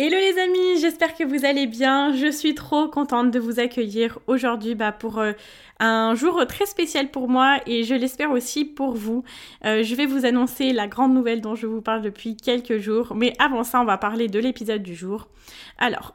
Hello 0.00 0.16
les 0.16 0.38
amis, 0.38 0.80
j'espère 0.80 1.16
que 1.16 1.24
vous 1.24 1.44
allez 1.44 1.66
bien. 1.66 2.12
Je 2.12 2.30
suis 2.30 2.54
trop 2.54 2.86
contente 2.86 3.32
de 3.32 3.40
vous 3.40 3.58
accueillir 3.58 4.20
aujourd'hui 4.28 4.76
bah, 4.76 4.92
pour 4.92 5.18
euh, 5.18 5.32
un 5.80 6.14
jour 6.14 6.46
très 6.46 6.66
spécial 6.66 7.10
pour 7.10 7.28
moi 7.28 7.58
et 7.66 7.82
je 7.82 7.96
l'espère 7.96 8.30
aussi 8.30 8.64
pour 8.64 8.92
vous. 8.92 9.24
Euh, 9.64 9.82
je 9.82 9.96
vais 9.96 10.06
vous 10.06 10.24
annoncer 10.24 10.72
la 10.72 10.86
grande 10.86 11.14
nouvelle 11.14 11.40
dont 11.40 11.56
je 11.56 11.66
vous 11.66 11.82
parle 11.82 12.02
depuis 12.02 12.36
quelques 12.36 12.78
jours, 12.78 13.16
mais 13.16 13.32
avant 13.40 13.64
ça 13.64 13.80
on 13.80 13.84
va 13.84 13.98
parler 13.98 14.28
de 14.28 14.38
l'épisode 14.38 14.84
du 14.84 14.94
jour. 14.94 15.26
Alors, 15.78 16.14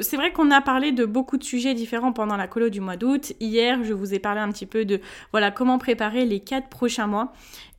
c'est 0.00 0.16
vrai 0.16 0.32
qu'on 0.32 0.50
a 0.50 0.60
parlé 0.60 0.92
de 0.92 1.04
beaucoup 1.04 1.36
de 1.36 1.44
sujets 1.44 1.74
différents 1.74 2.12
pendant 2.12 2.36
la 2.36 2.46
colo 2.46 2.68
du 2.68 2.80
mois 2.80 2.96
d'août. 2.96 3.32
Hier, 3.40 3.82
je 3.84 3.92
vous 3.92 4.14
ai 4.14 4.18
parlé 4.18 4.40
un 4.40 4.50
petit 4.50 4.66
peu 4.66 4.84
de 4.84 5.00
voilà 5.32 5.50
comment 5.50 5.78
préparer 5.78 6.24
les 6.24 6.40
quatre 6.40 6.68
prochains 6.68 7.06
mois. 7.06 7.32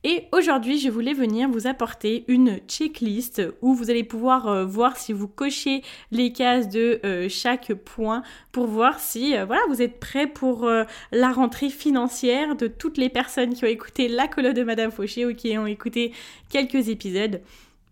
Et 0.04 0.24
aujourd'hui, 0.32 0.78
je 0.78 0.90
voulais 0.90 1.12
venir 1.14 1.48
vous 1.48 1.66
apporter 1.66 2.24
une 2.26 2.58
checklist 2.66 3.40
où 3.62 3.74
vous 3.74 3.88
allez 3.88 4.02
pouvoir 4.02 4.48
euh, 4.48 4.64
voir 4.64 4.96
si 4.96 5.12
vous 5.12 5.28
cochez 5.28 5.82
les 6.10 6.32
cases 6.32 6.68
de 6.68 7.00
euh, 7.04 7.28
chaque 7.28 7.72
point 7.72 8.22
pour 8.50 8.66
voir 8.66 8.98
si 8.98 9.34
voilà, 9.46 9.62
vous 9.68 9.80
êtes 9.80 10.00
prêt 10.00 10.26
pour 10.26 10.68
la 11.12 11.32
rentrée 11.32 11.70
financière 11.70 12.56
de 12.56 12.66
toutes 12.66 12.98
les 12.98 13.08
personnes 13.08 13.54
qui 13.54 13.64
ont 13.64 13.68
écouté 13.68 14.08
la 14.08 14.28
colo 14.28 14.52
de 14.52 14.62
Madame 14.62 14.90
Fauché 14.90 15.24
ou 15.24 15.34
qui 15.34 15.56
ont 15.56 15.66
écouté 15.66 16.12
quelques 16.50 16.88
épisodes. 16.88 17.40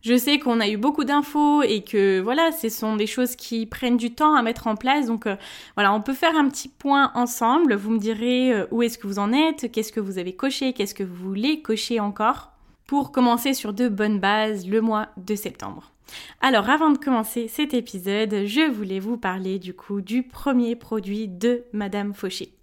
Je 0.02 0.16
sais 0.16 0.38
qu'on 0.38 0.60
a 0.60 0.68
eu 0.68 0.78
beaucoup 0.78 1.04
d'infos 1.04 1.62
et 1.62 1.82
que 1.82 2.20
voilà, 2.20 2.52
ce 2.52 2.68
sont 2.68 2.96
des 2.96 3.06
choses 3.06 3.36
qui 3.36 3.66
prennent 3.66 3.98
du 3.98 4.14
temps 4.14 4.34
à 4.34 4.42
mettre 4.42 4.66
en 4.66 4.74
place. 4.74 5.06
Donc 5.06 5.26
euh, 5.26 5.36
voilà, 5.76 5.92
on 5.92 6.00
peut 6.00 6.14
faire 6.14 6.36
un 6.36 6.48
petit 6.48 6.68
point 6.68 7.12
ensemble. 7.14 7.74
Vous 7.74 7.90
me 7.90 7.98
direz 7.98 8.52
euh, 8.52 8.66
où 8.70 8.82
est-ce 8.82 8.96
que 8.98 9.06
vous 9.06 9.18
en 9.18 9.32
êtes, 9.32 9.70
qu'est-ce 9.70 9.92
que 9.92 10.00
vous 10.00 10.18
avez 10.18 10.34
coché, 10.34 10.72
qu'est-ce 10.72 10.94
que 10.94 11.04
vous 11.04 11.28
voulez 11.28 11.60
cocher 11.60 12.00
encore 12.00 12.52
pour 12.86 13.12
commencer 13.12 13.54
sur 13.54 13.72
de 13.72 13.88
bonnes 13.88 14.18
bases 14.18 14.66
le 14.66 14.80
mois 14.80 15.10
de 15.16 15.36
septembre. 15.36 15.92
Alors 16.40 16.68
avant 16.68 16.90
de 16.90 16.98
commencer 16.98 17.46
cet 17.46 17.72
épisode, 17.72 18.46
je 18.46 18.68
voulais 18.68 18.98
vous 18.98 19.16
parler 19.16 19.60
du 19.60 19.74
coup 19.74 20.00
du 20.00 20.24
premier 20.24 20.74
produit 20.74 21.28
de 21.28 21.62
Madame 21.72 22.14
Fauché. 22.14 22.59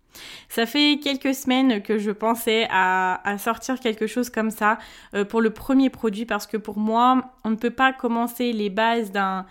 Ça 0.50 0.66
fait 0.66 1.00
quelques 1.01 1.35
semaines 1.35 1.81
que 1.81 1.97
je 1.97 2.11
pensais 2.11 2.67
à, 2.72 3.38
sortir 3.39 3.79
quelque 3.79 4.07
chose 4.07 4.29
comme 4.29 4.51
ça 4.51 4.78
euh, 5.13 5.25
pour 5.25 5.41
le 5.41 5.50
premier 5.50 5.89
produit 5.89 6.25
parce 6.25 6.47
que 6.47 6.57
pour 6.57 6.78
moi, 6.78 7.31
on 7.44 7.51
ne 7.51 7.55
peut 7.55 7.69
pas 7.72 7.94
commencer 7.94 8.53
les 8.53 8.69
bases 8.69 9.11
d'un 9.11 9.45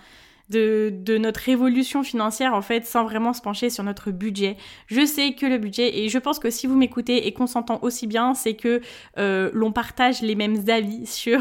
de, 0.49 1.19
notre 1.19 1.49
évolution 1.49 2.03
financière 2.03 2.55
en 2.55 2.63
fait 2.63 2.87
sans 2.87 3.05
vraiment 3.05 3.33
se 3.33 3.41
pencher 3.41 3.71
sur 3.71 3.85
notre 3.85 4.11
budget. 4.11 4.57
Je 4.87 5.05
sais 5.05 5.33
que 5.33 5.47
le 5.47 5.59
budget, 5.59 5.99
et 5.99 6.09
je 6.09 6.19
pense 6.19 6.39
que 6.39 6.51
si 6.51 6.67
vous 6.67 6.77
m'écoutez 6.77 7.27
et 7.27 7.33
qu'on 7.33 7.47
s'entend 7.47 7.79
aussi 7.83 8.07
bien, 8.07 8.35
c'est 8.35 8.55
que 8.55 8.81
euh, 9.19 9.51
l'on 9.53 9.73
partage 9.73 10.23
les 10.23 10.35
mêmes 10.35 10.69
avis 10.69 11.07
sur 11.17 11.41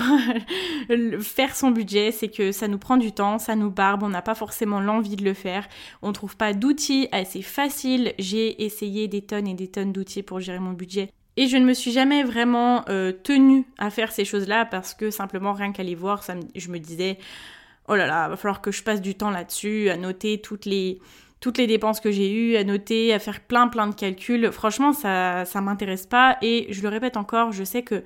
faire 1.22 1.56
son 1.56 1.72
budget, 1.72 2.12
c'est 2.12 2.30
que 2.30 2.52
ça 2.52 2.68
nous 2.68 2.78
prend 2.78 2.98
du 2.98 3.12
temps, 3.12 3.38
ça 3.38 3.56
nous 3.56 3.72
barbe, 3.72 4.04
on 4.04 4.10
n'a 4.10 4.22
pas 4.22 4.36
forcément 4.36 4.80
l'envie 4.80 5.16
de 5.16 5.24
le 5.24 5.34
faire, 5.34 5.68
on 6.02 6.14
trouve 6.14 6.38
pas 6.38 6.54
d'outils 6.54 7.08
assez 7.12 7.42
faciles. 7.42 8.14
J'ai 8.20 8.64
essayé 8.64 9.08
des 9.08 9.22
tonnes 9.22 9.48
et 9.48 9.54
des 9.54 9.68
tonnes 9.68 9.92
d'outils 9.92 10.24
pour 10.24 10.40
gérer 10.40 10.60
mon 10.60 10.74
budget. 10.74 11.10
Et 11.38 11.48
je 11.48 11.58
ne 11.58 11.66
me 11.66 11.74
suis 11.74 11.92
jamais 11.92 12.24
vraiment 12.24 12.86
euh, 12.88 13.12
tenue 13.12 13.66
à 13.78 13.90
faire 13.90 14.12
ces 14.12 14.24
choses-là 14.24 14.66
parce 14.66 14.94
que 14.94 15.12
simplement 15.12 15.52
rien 15.52 15.74
qu'à 15.74 15.84
les 15.84 15.96
voir, 15.96 16.24
je 16.56 16.70
me 16.70 16.80
disais 16.80 17.18
oh 17.88 17.96
là 17.96 18.08
là, 18.08 18.28
va 18.28 18.36
falloir 18.36 18.62
que 18.62 18.72
je 18.72 18.84
passe 18.84 19.02
du 19.02 19.16
temps 19.16 19.30
là-dessus, 19.30 19.90
à 19.90 19.98
noter 19.98 20.42
toutes 20.42 20.66
les, 20.66 21.00
toutes 21.40 21.58
les 21.58 21.68
dépenses 21.68 22.00
que 22.00 22.12
j'ai 22.12 22.32
eues, 22.32 22.56
à 22.56 22.64
noter, 22.64 23.14
à 23.14 23.20
faire 23.20 23.42
plein 23.42 23.68
plein 23.68 23.88
de 23.88 23.96
calculs. 23.96 24.52
Franchement, 24.52 24.94
ça, 24.94 25.46
ça 25.46 25.62
m'intéresse 25.62 26.06
pas. 26.06 26.38
Et 26.42 26.68
je 26.72 26.82
le 26.82 26.90
répète 26.90 27.18
encore, 27.18 27.52
je 27.52 27.64
sais 27.64 27.84
que 27.84 28.04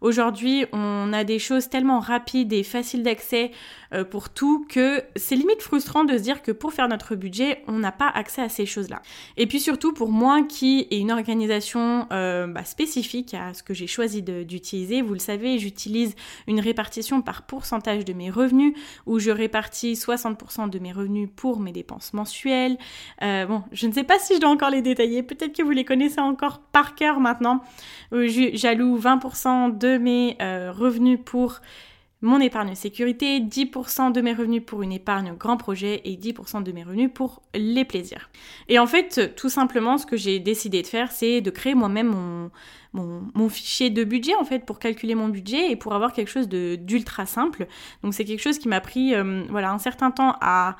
Aujourd'hui, 0.00 0.64
on 0.72 1.12
a 1.12 1.24
des 1.24 1.38
choses 1.38 1.68
tellement 1.68 2.00
rapides 2.00 2.52
et 2.54 2.62
faciles 2.62 3.02
d'accès 3.02 3.50
euh, 3.92 4.04
pour 4.04 4.30
tout 4.30 4.64
que 4.68 5.02
c'est 5.16 5.36
limite 5.36 5.60
frustrant 5.62 6.04
de 6.04 6.16
se 6.16 6.22
dire 6.22 6.42
que 6.42 6.52
pour 6.52 6.72
faire 6.72 6.88
notre 6.88 7.16
budget, 7.16 7.62
on 7.66 7.78
n'a 7.78 7.92
pas 7.92 8.08
accès 8.08 8.40
à 8.40 8.48
ces 8.48 8.64
choses-là. 8.64 9.02
Et 9.36 9.46
puis 9.46 9.60
surtout 9.60 9.92
pour 9.92 10.10
moi 10.10 10.42
qui 10.42 10.86
ai 10.90 10.98
une 10.98 11.12
organisation 11.12 12.06
euh, 12.12 12.46
bah, 12.46 12.64
spécifique 12.64 13.34
à 13.34 13.52
ce 13.52 13.62
que 13.62 13.74
j'ai 13.74 13.86
choisi 13.86 14.22
d'utiliser, 14.22 15.02
vous 15.02 15.12
le 15.12 15.18
savez, 15.18 15.58
j'utilise 15.58 16.14
une 16.46 16.60
répartition 16.60 17.20
par 17.20 17.42
pourcentage 17.42 18.04
de 18.04 18.12
mes 18.14 18.30
revenus 18.30 18.74
où 19.06 19.18
je 19.18 19.30
répartis 19.30 19.94
60% 19.94 20.70
de 20.70 20.78
mes 20.78 20.92
revenus 20.92 21.28
pour 21.34 21.60
mes 21.60 21.72
dépenses 21.72 22.14
mensuelles. 22.14 22.78
Euh, 23.22 23.44
bon, 23.44 23.62
je 23.72 23.86
ne 23.86 23.92
sais 23.92 24.04
pas 24.04 24.18
si 24.18 24.36
je 24.36 24.40
dois 24.40 24.50
encore 24.50 24.70
les 24.70 24.82
détailler, 24.82 25.22
peut-être 25.22 25.54
que 25.54 25.62
vous 25.62 25.70
les 25.70 25.84
connaissez 25.84 26.20
encore 26.20 26.60
par 26.72 26.94
cœur 26.94 27.20
maintenant. 27.20 27.62
J'alloue 28.12 28.98
20% 28.98 29.76
de 29.76 29.89
mes 29.98 30.36
euh, 30.40 30.72
revenus 30.72 31.18
pour 31.24 31.60
mon 32.22 32.38
épargne 32.38 32.74
sécurité, 32.74 33.40
10% 33.40 34.12
de 34.12 34.20
mes 34.20 34.34
revenus 34.34 34.62
pour 34.64 34.82
une 34.82 34.92
épargne 34.92 35.34
grand 35.38 35.56
projet 35.56 36.02
et 36.04 36.16
10% 36.16 36.62
de 36.62 36.72
mes 36.72 36.82
revenus 36.82 37.10
pour 37.14 37.40
les 37.54 37.84
plaisirs. 37.86 38.28
Et 38.68 38.78
en 38.78 38.86
fait, 38.86 39.34
tout 39.36 39.48
simplement, 39.48 39.96
ce 39.96 40.04
que 40.04 40.18
j'ai 40.18 40.38
décidé 40.38 40.82
de 40.82 40.86
faire, 40.86 41.12
c'est 41.12 41.40
de 41.40 41.50
créer 41.50 41.74
moi-même 41.74 42.08
mon, 42.92 43.22
mon, 43.34 43.48
fichier 43.48 43.88
de 43.88 44.04
budget, 44.04 44.34
en 44.34 44.44
fait, 44.44 44.66
pour 44.66 44.78
calculer 44.78 45.14
mon 45.14 45.28
budget 45.28 45.70
et 45.70 45.76
pour 45.76 45.94
avoir 45.94 46.12
quelque 46.12 46.28
chose 46.28 46.48
d'ultra 46.48 47.24
simple. 47.24 47.66
Donc 48.02 48.12
c'est 48.12 48.24
quelque 48.24 48.42
chose 48.42 48.58
qui 48.58 48.68
m'a 48.68 48.82
pris 48.82 49.14
euh, 49.14 49.44
voilà, 49.48 49.70
un 49.70 49.78
certain 49.78 50.10
temps 50.10 50.36
à, 50.42 50.76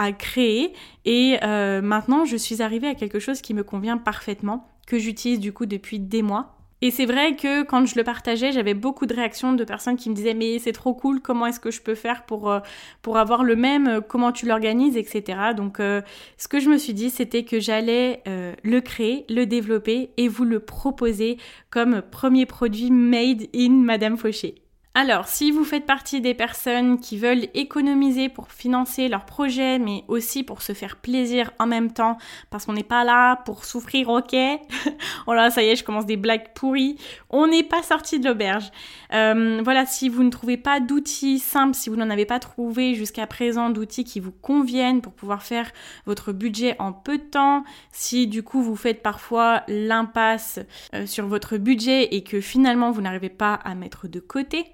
à 0.00 0.12
créer 0.12 0.72
et 1.04 1.36
euh, 1.42 1.82
maintenant 1.82 2.24
je 2.24 2.36
suis 2.36 2.62
arrivée 2.62 2.88
à 2.88 2.94
quelque 2.94 3.18
chose 3.18 3.42
qui 3.42 3.52
me 3.52 3.62
convient 3.62 3.98
parfaitement, 3.98 4.66
que 4.86 4.98
j'utilise 4.98 5.38
du 5.38 5.52
coup 5.52 5.66
depuis 5.66 6.00
des 6.00 6.22
mois 6.22 6.59
et 6.82 6.90
c'est 6.90 7.06
vrai 7.06 7.36
que 7.36 7.62
quand 7.62 7.84
je 7.86 7.94
le 7.96 8.04
partageais, 8.04 8.52
j'avais 8.52 8.74
beaucoup 8.74 9.06
de 9.06 9.14
réactions 9.14 9.52
de 9.52 9.64
personnes 9.64 9.96
qui 9.96 10.08
me 10.08 10.14
disaient 10.14 10.34
mais 10.34 10.58
c'est 10.58 10.72
trop 10.72 10.94
cool, 10.94 11.20
comment 11.20 11.46
est-ce 11.46 11.60
que 11.60 11.70
je 11.70 11.82
peux 11.82 11.94
faire 11.94 12.24
pour, 12.24 12.50
euh, 12.50 12.60
pour 13.02 13.18
avoir 13.18 13.44
le 13.44 13.56
même, 13.56 13.86
euh, 13.86 14.00
comment 14.00 14.32
tu 14.32 14.46
l'organises, 14.46 14.96
etc. 14.96 15.38
Donc 15.56 15.80
euh, 15.80 16.00
ce 16.38 16.48
que 16.48 16.58
je 16.58 16.70
me 16.70 16.78
suis 16.78 16.94
dit, 16.94 17.10
c'était 17.10 17.44
que 17.44 17.60
j'allais 17.60 18.22
le 18.26 18.80
créer, 18.80 19.24
le 19.28 19.44
développer 19.46 20.10
et 20.16 20.28
vous 20.28 20.44
le 20.44 20.60
proposer 20.60 21.38
comme 21.70 22.02
premier 22.02 22.46
produit 22.46 22.90
made 22.90 23.46
in 23.54 23.70
Madame 23.70 24.16
Fauché. 24.16 24.54
Alors, 24.92 25.28
si 25.28 25.52
vous 25.52 25.62
faites 25.62 25.86
partie 25.86 26.20
des 26.20 26.34
personnes 26.34 26.98
qui 26.98 27.16
veulent 27.16 27.46
économiser 27.54 28.28
pour 28.28 28.50
financer 28.50 29.06
leur 29.06 29.24
projet, 29.24 29.78
mais 29.78 30.02
aussi 30.08 30.42
pour 30.42 30.62
se 30.62 30.72
faire 30.72 30.96
plaisir 30.96 31.52
en 31.60 31.68
même 31.68 31.92
temps, 31.92 32.18
parce 32.50 32.66
qu'on 32.66 32.72
n'est 32.72 32.82
pas 32.82 33.04
là 33.04 33.36
pour 33.44 33.64
souffrir, 33.64 34.08
ok? 34.08 34.34
Oh 35.28 35.32
là, 35.32 35.50
ça 35.50 35.62
y 35.62 35.68
est, 35.68 35.76
je 35.76 35.84
commence 35.84 36.06
des 36.06 36.16
blagues 36.16 36.52
pourries. 36.54 36.96
On 37.28 37.46
n'est 37.46 37.62
pas 37.62 37.84
sorti 37.84 38.18
de 38.18 38.28
l'auberge. 38.28 38.72
Euh, 39.12 39.60
voilà, 39.62 39.86
si 39.86 40.08
vous 40.08 40.24
ne 40.24 40.30
trouvez 40.30 40.56
pas 40.56 40.80
d'outils 40.80 41.38
simples, 41.38 41.76
si 41.76 41.88
vous 41.88 41.94
n'en 41.94 42.10
avez 42.10 42.26
pas 42.26 42.40
trouvé 42.40 42.96
jusqu'à 42.96 43.28
présent 43.28 43.70
d'outils 43.70 44.02
qui 44.02 44.18
vous 44.18 44.32
conviennent 44.32 45.02
pour 45.02 45.12
pouvoir 45.12 45.44
faire 45.44 45.70
votre 46.04 46.32
budget 46.32 46.74
en 46.80 46.92
peu 46.92 47.18
de 47.18 47.22
temps, 47.22 47.62
si 47.92 48.26
du 48.26 48.42
coup 48.42 48.60
vous 48.60 48.76
faites 48.76 49.02
parfois 49.02 49.62
l'impasse 49.68 50.58
euh, 50.94 51.06
sur 51.06 51.28
votre 51.28 51.58
budget 51.58 52.14
et 52.14 52.24
que 52.24 52.40
finalement 52.40 52.90
vous 52.90 53.02
n'arrivez 53.02 53.28
pas 53.28 53.54
à 53.54 53.76
mettre 53.76 54.08
de 54.08 54.18
côté, 54.18 54.64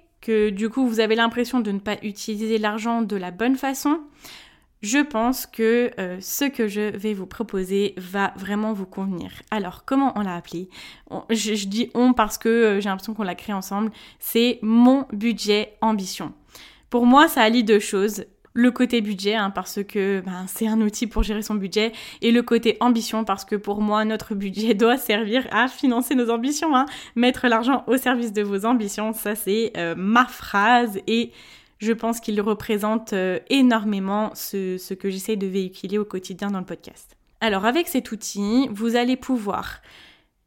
du 0.49 0.69
coup 0.69 0.87
vous 0.87 0.99
avez 0.99 1.15
l'impression 1.15 1.59
de 1.59 1.71
ne 1.71 1.79
pas 1.79 1.97
utiliser 2.03 2.57
l'argent 2.57 3.01
de 3.01 3.15
la 3.15 3.31
bonne 3.31 3.55
façon, 3.55 4.01
je 4.81 4.99
pense 4.99 5.47
que 5.47 5.91
euh, 5.99 6.17
ce 6.21 6.45
que 6.45 6.67
je 6.67 6.95
vais 6.95 7.13
vous 7.13 7.25
proposer 7.25 7.95
va 7.97 8.33
vraiment 8.37 8.73
vous 8.73 8.85
convenir. 8.85 9.31
Alors, 9.49 9.85
comment 9.85 10.13
on 10.15 10.21
l'a 10.21 10.35
appelé? 10.35 10.69
Je, 11.31 11.65
dis 11.65 11.89
on 11.95 12.13
parce 12.13 12.37
que 12.37 12.49
euh, 12.49 12.79
j'ai 12.79 12.89
l'impression 12.89 13.15
qu'on 13.15 13.23
l'a 13.23 13.35
créé 13.35 13.55
ensemble. 13.55 13.91
C'est 14.19 14.59
mon 14.61 15.07
budget 15.11 15.73
ambition. 15.81 16.33
Pour 16.91 17.05
moi, 17.05 17.27
ça 17.27 17.41
allie 17.41 17.63
deux 17.63 17.79
choses. 17.79 18.25
Le 18.59 18.71
côté 18.71 19.01
budget, 19.01 19.35
hein, 19.35 19.51
parce 19.51 19.83
que 19.83 20.21
ben, 20.21 20.45
c'est 20.47 20.67
un 20.67 20.81
outil 20.81 21.05
pour 21.05 21.21
gérer 21.21 21.43
son 21.43 21.53
budget, 21.53 21.91
et 22.23 22.31
le 22.31 22.41
côté 22.41 22.75
ambition, 22.79 23.23
parce 23.23 23.45
que 23.45 23.55
pour 23.55 23.81
moi, 23.83 24.03
notre 24.03 24.33
budget 24.33 24.73
doit 24.73 24.97
servir 24.97 25.47
à 25.51 25.67
financer 25.67 26.15
nos 26.15 26.31
ambitions. 26.31 26.75
Hein. 26.75 26.87
Mettre 27.15 27.47
l'argent 27.47 27.83
au 27.85 27.97
service 27.97 28.33
de 28.33 28.41
vos 28.41 28.65
ambitions, 28.65 29.13
ça 29.13 29.35
c'est 29.35 29.73
euh, 29.77 29.93
ma 29.95 30.25
phrase, 30.25 30.99
et 31.05 31.31
je 31.77 31.91
pense 31.91 32.19
qu'il 32.19 32.41
représente 32.41 33.13
euh, 33.13 33.37
énormément 33.51 34.31
ce, 34.33 34.79
ce 34.79 34.95
que 34.95 35.11
j'essaie 35.11 35.35
de 35.35 35.45
véhiculer 35.45 35.99
au 35.99 36.05
quotidien 36.05 36.49
dans 36.49 36.57
le 36.57 36.65
podcast. 36.65 37.15
Alors 37.41 37.65
avec 37.65 37.87
cet 37.87 38.11
outil, 38.11 38.69
vous 38.71 38.95
allez 38.95 39.17
pouvoir 39.17 39.81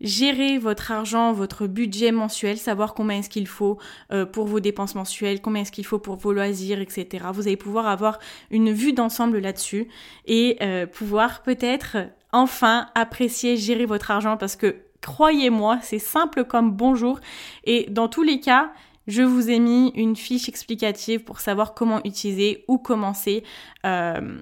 gérer 0.01 0.59
votre 0.59 0.91
argent, 0.93 1.33
votre 1.33 1.67
budget 1.67 2.13
mensuel, 2.13 2.59
savoir 2.59 2.95
combien 2.95 3.19
est-ce 3.19 3.31
qu'il 3.31 3.47
faut 3.47 3.79
euh, 4.13 4.25
pour 4.25 4.47
vos 4.47 4.61
dépenses 4.61 4.95
mensuelles, 4.95 5.41
combien 5.41 5.63
est-ce 5.63 5.73
qu'il 5.73 5.87
faut 5.87 5.99
pour 5.99 6.17
vos 6.17 6.33
loisirs, 6.33 6.81
etc. 6.81 7.27
Vous 7.33 7.47
allez 7.47 7.57
pouvoir 7.57 7.87
avoir 7.87 8.19
une 8.51 8.73
vue 8.73 8.93
d'ensemble 8.93 9.39
là-dessus 9.39 9.89
et 10.27 10.57
euh, 10.63 10.87
pouvoir 10.87 11.43
peut-être 11.43 11.99
enfin 12.33 12.89
apprécier 12.95 13.57
gérer 13.57 13.87
votre 13.87 14.11
argent 14.11 14.37
parce 14.37 14.57
que 14.57 14.77
croyez-moi, 15.03 15.79
c'est 15.83 15.99
simple 15.99 16.45
comme 16.45 16.73
bonjour 16.73 17.21
et 17.65 17.87
dans 17.91 18.09
tous 18.09 18.23
les 18.23 18.41
cas, 18.41 18.73
je 19.07 19.23
vous 19.23 19.51
ai 19.51 19.59
mis 19.59 19.93
une 19.97 20.17
fiche 20.17 20.49
explicative 20.49 21.25
pour 21.25 21.41
savoir 21.41 21.75
comment 21.75 22.01
utiliser 22.05 22.65
ou 22.69 22.79
commencer. 22.79 23.43
Euh, 23.85 24.39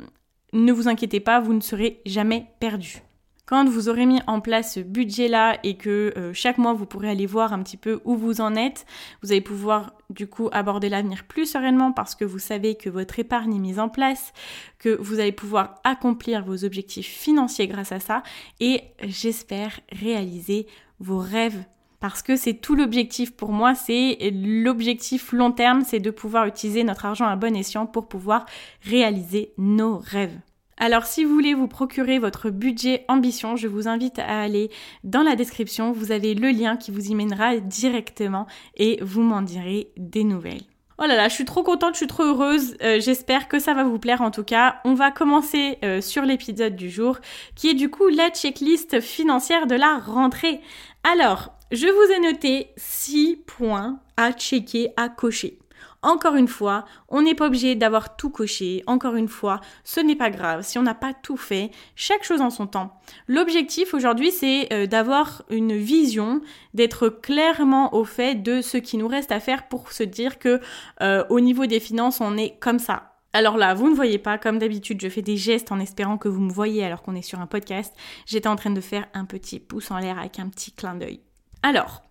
ne 0.52 0.72
vous 0.72 0.88
inquiétez 0.88 1.20
pas, 1.20 1.40
vous 1.40 1.54
ne 1.54 1.60
serez 1.60 2.00
jamais 2.04 2.46
perdu. 2.60 3.02
Quand 3.48 3.66
vous 3.66 3.88
aurez 3.88 4.04
mis 4.04 4.20
en 4.26 4.42
place 4.42 4.74
ce 4.74 4.80
budget-là 4.80 5.58
et 5.62 5.78
que 5.78 6.12
euh, 6.18 6.34
chaque 6.34 6.58
mois 6.58 6.74
vous 6.74 6.84
pourrez 6.84 7.08
aller 7.08 7.24
voir 7.24 7.54
un 7.54 7.62
petit 7.62 7.78
peu 7.78 8.02
où 8.04 8.14
vous 8.14 8.42
en 8.42 8.54
êtes, 8.54 8.84
vous 9.22 9.32
allez 9.32 9.40
pouvoir 9.40 9.94
du 10.10 10.26
coup 10.26 10.50
aborder 10.52 10.90
l'avenir 10.90 11.24
plus 11.24 11.46
sereinement 11.46 11.92
parce 11.92 12.14
que 12.14 12.26
vous 12.26 12.38
savez 12.38 12.74
que 12.74 12.90
votre 12.90 13.18
épargne 13.18 13.56
est 13.56 13.58
mise 13.58 13.78
en 13.78 13.88
place, 13.88 14.34
que 14.78 14.90
vous 15.00 15.18
allez 15.18 15.32
pouvoir 15.32 15.76
accomplir 15.82 16.44
vos 16.44 16.62
objectifs 16.62 17.08
financiers 17.08 17.68
grâce 17.68 17.90
à 17.90 18.00
ça 18.00 18.22
et 18.60 18.82
j'espère 19.02 19.80
réaliser 19.92 20.66
vos 21.00 21.18
rêves 21.18 21.64
parce 22.00 22.20
que 22.20 22.36
c'est 22.36 22.52
tout 22.52 22.74
l'objectif 22.74 23.34
pour 23.34 23.52
moi, 23.52 23.74
c'est 23.74 24.18
l'objectif 24.30 25.32
long 25.32 25.52
terme, 25.52 25.84
c'est 25.86 26.00
de 26.00 26.10
pouvoir 26.10 26.44
utiliser 26.44 26.84
notre 26.84 27.06
argent 27.06 27.26
à 27.26 27.36
bon 27.36 27.56
escient 27.56 27.86
pour 27.86 28.08
pouvoir 28.08 28.44
réaliser 28.82 29.54
nos 29.56 29.96
rêves. 29.96 30.38
Alors 30.78 31.06
si 31.06 31.24
vous 31.24 31.34
voulez 31.34 31.54
vous 31.54 31.66
procurer 31.66 32.20
votre 32.20 32.50
budget 32.50 33.04
ambition, 33.08 33.56
je 33.56 33.66
vous 33.66 33.88
invite 33.88 34.20
à 34.20 34.40
aller 34.42 34.70
dans 35.02 35.22
la 35.22 35.34
description, 35.34 35.90
vous 35.90 36.12
avez 36.12 36.34
le 36.34 36.50
lien 36.50 36.76
qui 36.76 36.92
vous 36.92 37.10
y 37.10 37.14
mènera 37.16 37.56
directement 37.56 38.46
et 38.76 39.00
vous 39.02 39.22
m'en 39.22 39.42
direz 39.42 39.90
des 39.96 40.22
nouvelles. 40.22 40.62
Oh 41.00 41.06
là 41.06 41.14
là, 41.14 41.28
je 41.28 41.34
suis 41.34 41.44
trop 41.44 41.62
contente, 41.62 41.94
je 41.94 41.98
suis 41.98 42.06
trop 42.08 42.24
heureuse. 42.24 42.76
Euh, 42.82 43.00
j'espère 43.00 43.46
que 43.46 43.58
ça 43.58 43.74
va 43.74 43.84
vous 43.84 43.98
plaire 43.98 44.20
en 44.20 44.32
tout 44.32 44.42
cas. 44.42 44.80
On 44.84 44.94
va 44.94 45.10
commencer 45.12 45.78
euh, 45.84 46.00
sur 46.00 46.22
l'épisode 46.22 46.74
du 46.74 46.90
jour, 46.90 47.18
qui 47.54 47.70
est 47.70 47.74
du 47.74 47.88
coup 47.88 48.08
la 48.08 48.30
checklist 48.30 49.00
financière 49.00 49.66
de 49.66 49.76
la 49.76 49.98
rentrée. 49.98 50.60
Alors, 51.04 51.52
je 51.70 51.86
vous 51.86 52.12
ai 52.12 52.20
noté 52.32 52.70
6 52.76 53.44
points 53.46 54.00
à 54.16 54.32
checker, 54.32 54.90
à 54.96 55.08
cocher. 55.08 55.58
Encore 56.02 56.36
une 56.36 56.46
fois, 56.46 56.84
on 57.08 57.22
n'est 57.22 57.34
pas 57.34 57.46
obligé 57.46 57.74
d'avoir 57.74 58.16
tout 58.16 58.30
coché. 58.30 58.84
Encore 58.86 59.16
une 59.16 59.26
fois, 59.26 59.60
ce 59.82 60.00
n'est 60.00 60.14
pas 60.14 60.30
grave 60.30 60.62
si 60.62 60.78
on 60.78 60.82
n'a 60.82 60.94
pas 60.94 61.12
tout 61.12 61.36
fait. 61.36 61.72
Chaque 61.96 62.22
chose 62.22 62.40
en 62.40 62.50
son 62.50 62.68
temps. 62.68 63.00
L'objectif 63.26 63.94
aujourd'hui, 63.94 64.30
c'est 64.30 64.72
euh, 64.72 64.86
d'avoir 64.86 65.42
une 65.50 65.76
vision, 65.76 66.40
d'être 66.72 67.08
clairement 67.08 67.94
au 67.94 68.04
fait 68.04 68.36
de 68.36 68.62
ce 68.62 68.76
qui 68.76 68.96
nous 68.96 69.08
reste 69.08 69.32
à 69.32 69.40
faire 69.40 69.66
pour 69.66 69.90
se 69.90 70.04
dire 70.04 70.38
que 70.38 70.60
euh, 71.02 71.24
au 71.30 71.40
niveau 71.40 71.66
des 71.66 71.80
finances, 71.80 72.20
on 72.20 72.36
est 72.36 72.58
comme 72.60 72.78
ça. 72.78 73.14
Alors 73.32 73.56
là, 73.56 73.74
vous 73.74 73.90
ne 73.90 73.94
voyez 73.94 74.18
pas, 74.18 74.38
comme 74.38 74.58
d'habitude, 74.58 75.00
je 75.02 75.08
fais 75.08 75.22
des 75.22 75.36
gestes 75.36 75.70
en 75.72 75.80
espérant 75.80 76.16
que 76.16 76.28
vous 76.28 76.40
me 76.40 76.52
voyez 76.52 76.84
alors 76.84 77.02
qu'on 77.02 77.14
est 77.14 77.22
sur 77.22 77.40
un 77.40 77.46
podcast. 77.46 77.92
J'étais 78.24 78.48
en 78.48 78.56
train 78.56 78.70
de 78.70 78.80
faire 78.80 79.06
un 79.14 79.24
petit 79.24 79.58
pouce 79.58 79.90
en 79.90 79.98
l'air 79.98 80.18
avec 80.18 80.38
un 80.38 80.48
petit 80.48 80.72
clin 80.72 80.94
d'œil. 80.94 81.20
Alors, 81.62 82.07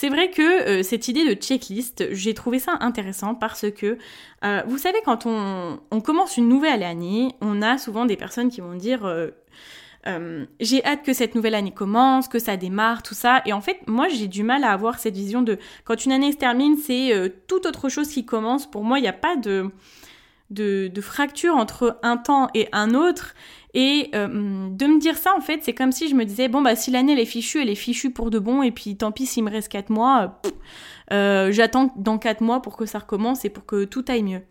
c'est 0.00 0.08
vrai 0.08 0.30
que 0.30 0.40
euh, 0.40 0.82
cette 0.82 1.08
idée 1.08 1.28
de 1.28 1.38
checklist, 1.38 2.06
j'ai 2.12 2.32
trouvé 2.32 2.58
ça 2.58 2.78
intéressant 2.80 3.34
parce 3.34 3.66
que, 3.70 3.98
euh, 4.46 4.62
vous 4.66 4.78
savez, 4.78 4.96
quand 5.04 5.26
on, 5.26 6.00
commence 6.00 6.38
une 6.38 6.48
nouvelle 6.48 6.82
année, 6.82 7.34
on 7.42 7.60
a 7.60 7.76
souvent 7.76 8.06
des 8.06 8.16
personnes 8.16 8.48
qui 8.48 8.62
vont 8.62 8.76
dire 8.76 9.04
euh, 9.04 10.46
j'ai 10.58 10.82
hâte 10.86 11.02
que 11.02 11.12
cette 11.12 11.34
nouvelle 11.34 11.54
année 11.54 11.72
commence, 11.72 12.28
que 12.28 12.38
ça 12.38 12.56
démarre, 12.56 13.02
tout 13.02 13.12
ça. 13.12 13.42
Et 13.44 13.52
en 13.52 13.60
fait, 13.60 13.86
moi, 13.88 14.08
j'ai 14.08 14.26
du 14.26 14.42
mal 14.42 14.64
à 14.64 14.70
avoir 14.70 14.98
cette 14.98 15.16
vision 15.16 15.42
de 15.42 15.58
quand 15.84 16.02
une 16.02 16.12
année 16.12 16.32
se 16.32 16.38
termine, 16.38 16.78
c'est 16.78 17.34
tout 17.46 17.66
autre 17.66 17.90
chose 17.90 18.08
qui 18.08 18.24
commence. 18.24 18.70
Pour 18.70 18.84
moi, 18.84 18.98
il 18.98 19.02
n'y 19.02 19.08
a 19.08 19.12
pas 19.12 19.36
de, 19.36 19.70
fracture 21.02 21.56
entre 21.56 21.98
un 22.02 22.16
temps 22.16 22.48
et 22.54 22.68
un 22.72 22.94
autre. 22.94 23.34
Et 23.74 24.10
euh, 24.14 24.68
de 24.70 24.86
me 24.86 24.98
dire 24.98 25.16
ça, 25.16 25.34
en 25.36 25.40
fait, 25.40 25.60
c'est 25.62 25.74
comme 25.74 25.92
si 25.92 26.08
je 26.08 26.14
me 26.14 26.24
disais, 26.24 26.48
bon, 26.48 26.62
bah, 26.62 26.74
si 26.76 26.90
l'année, 26.90 27.12
elle 27.12 27.18
est 27.18 27.24
fichue, 27.24 27.62
elle 27.62 27.70
est 27.70 27.74
fichue 27.74 28.10
pour 28.10 28.30
de 28.30 28.38
bon, 28.38 28.62
et 28.62 28.72
puis 28.72 28.96
tant 28.96 29.12
pis 29.12 29.26
s'il 29.26 29.44
me 29.44 29.50
reste 29.50 29.68
4 29.68 29.90
mois, 29.90 30.40
euh, 30.44 30.50
euh, 31.12 31.52
j'attends 31.52 31.92
dans 31.96 32.18
4 32.18 32.40
mois 32.40 32.62
pour 32.62 32.76
que 32.76 32.86
ça 32.86 32.98
recommence 32.98 33.44
et 33.44 33.50
pour 33.50 33.66
que 33.66 33.84
tout 33.84 34.04
aille 34.08 34.22
mieux. 34.22 34.42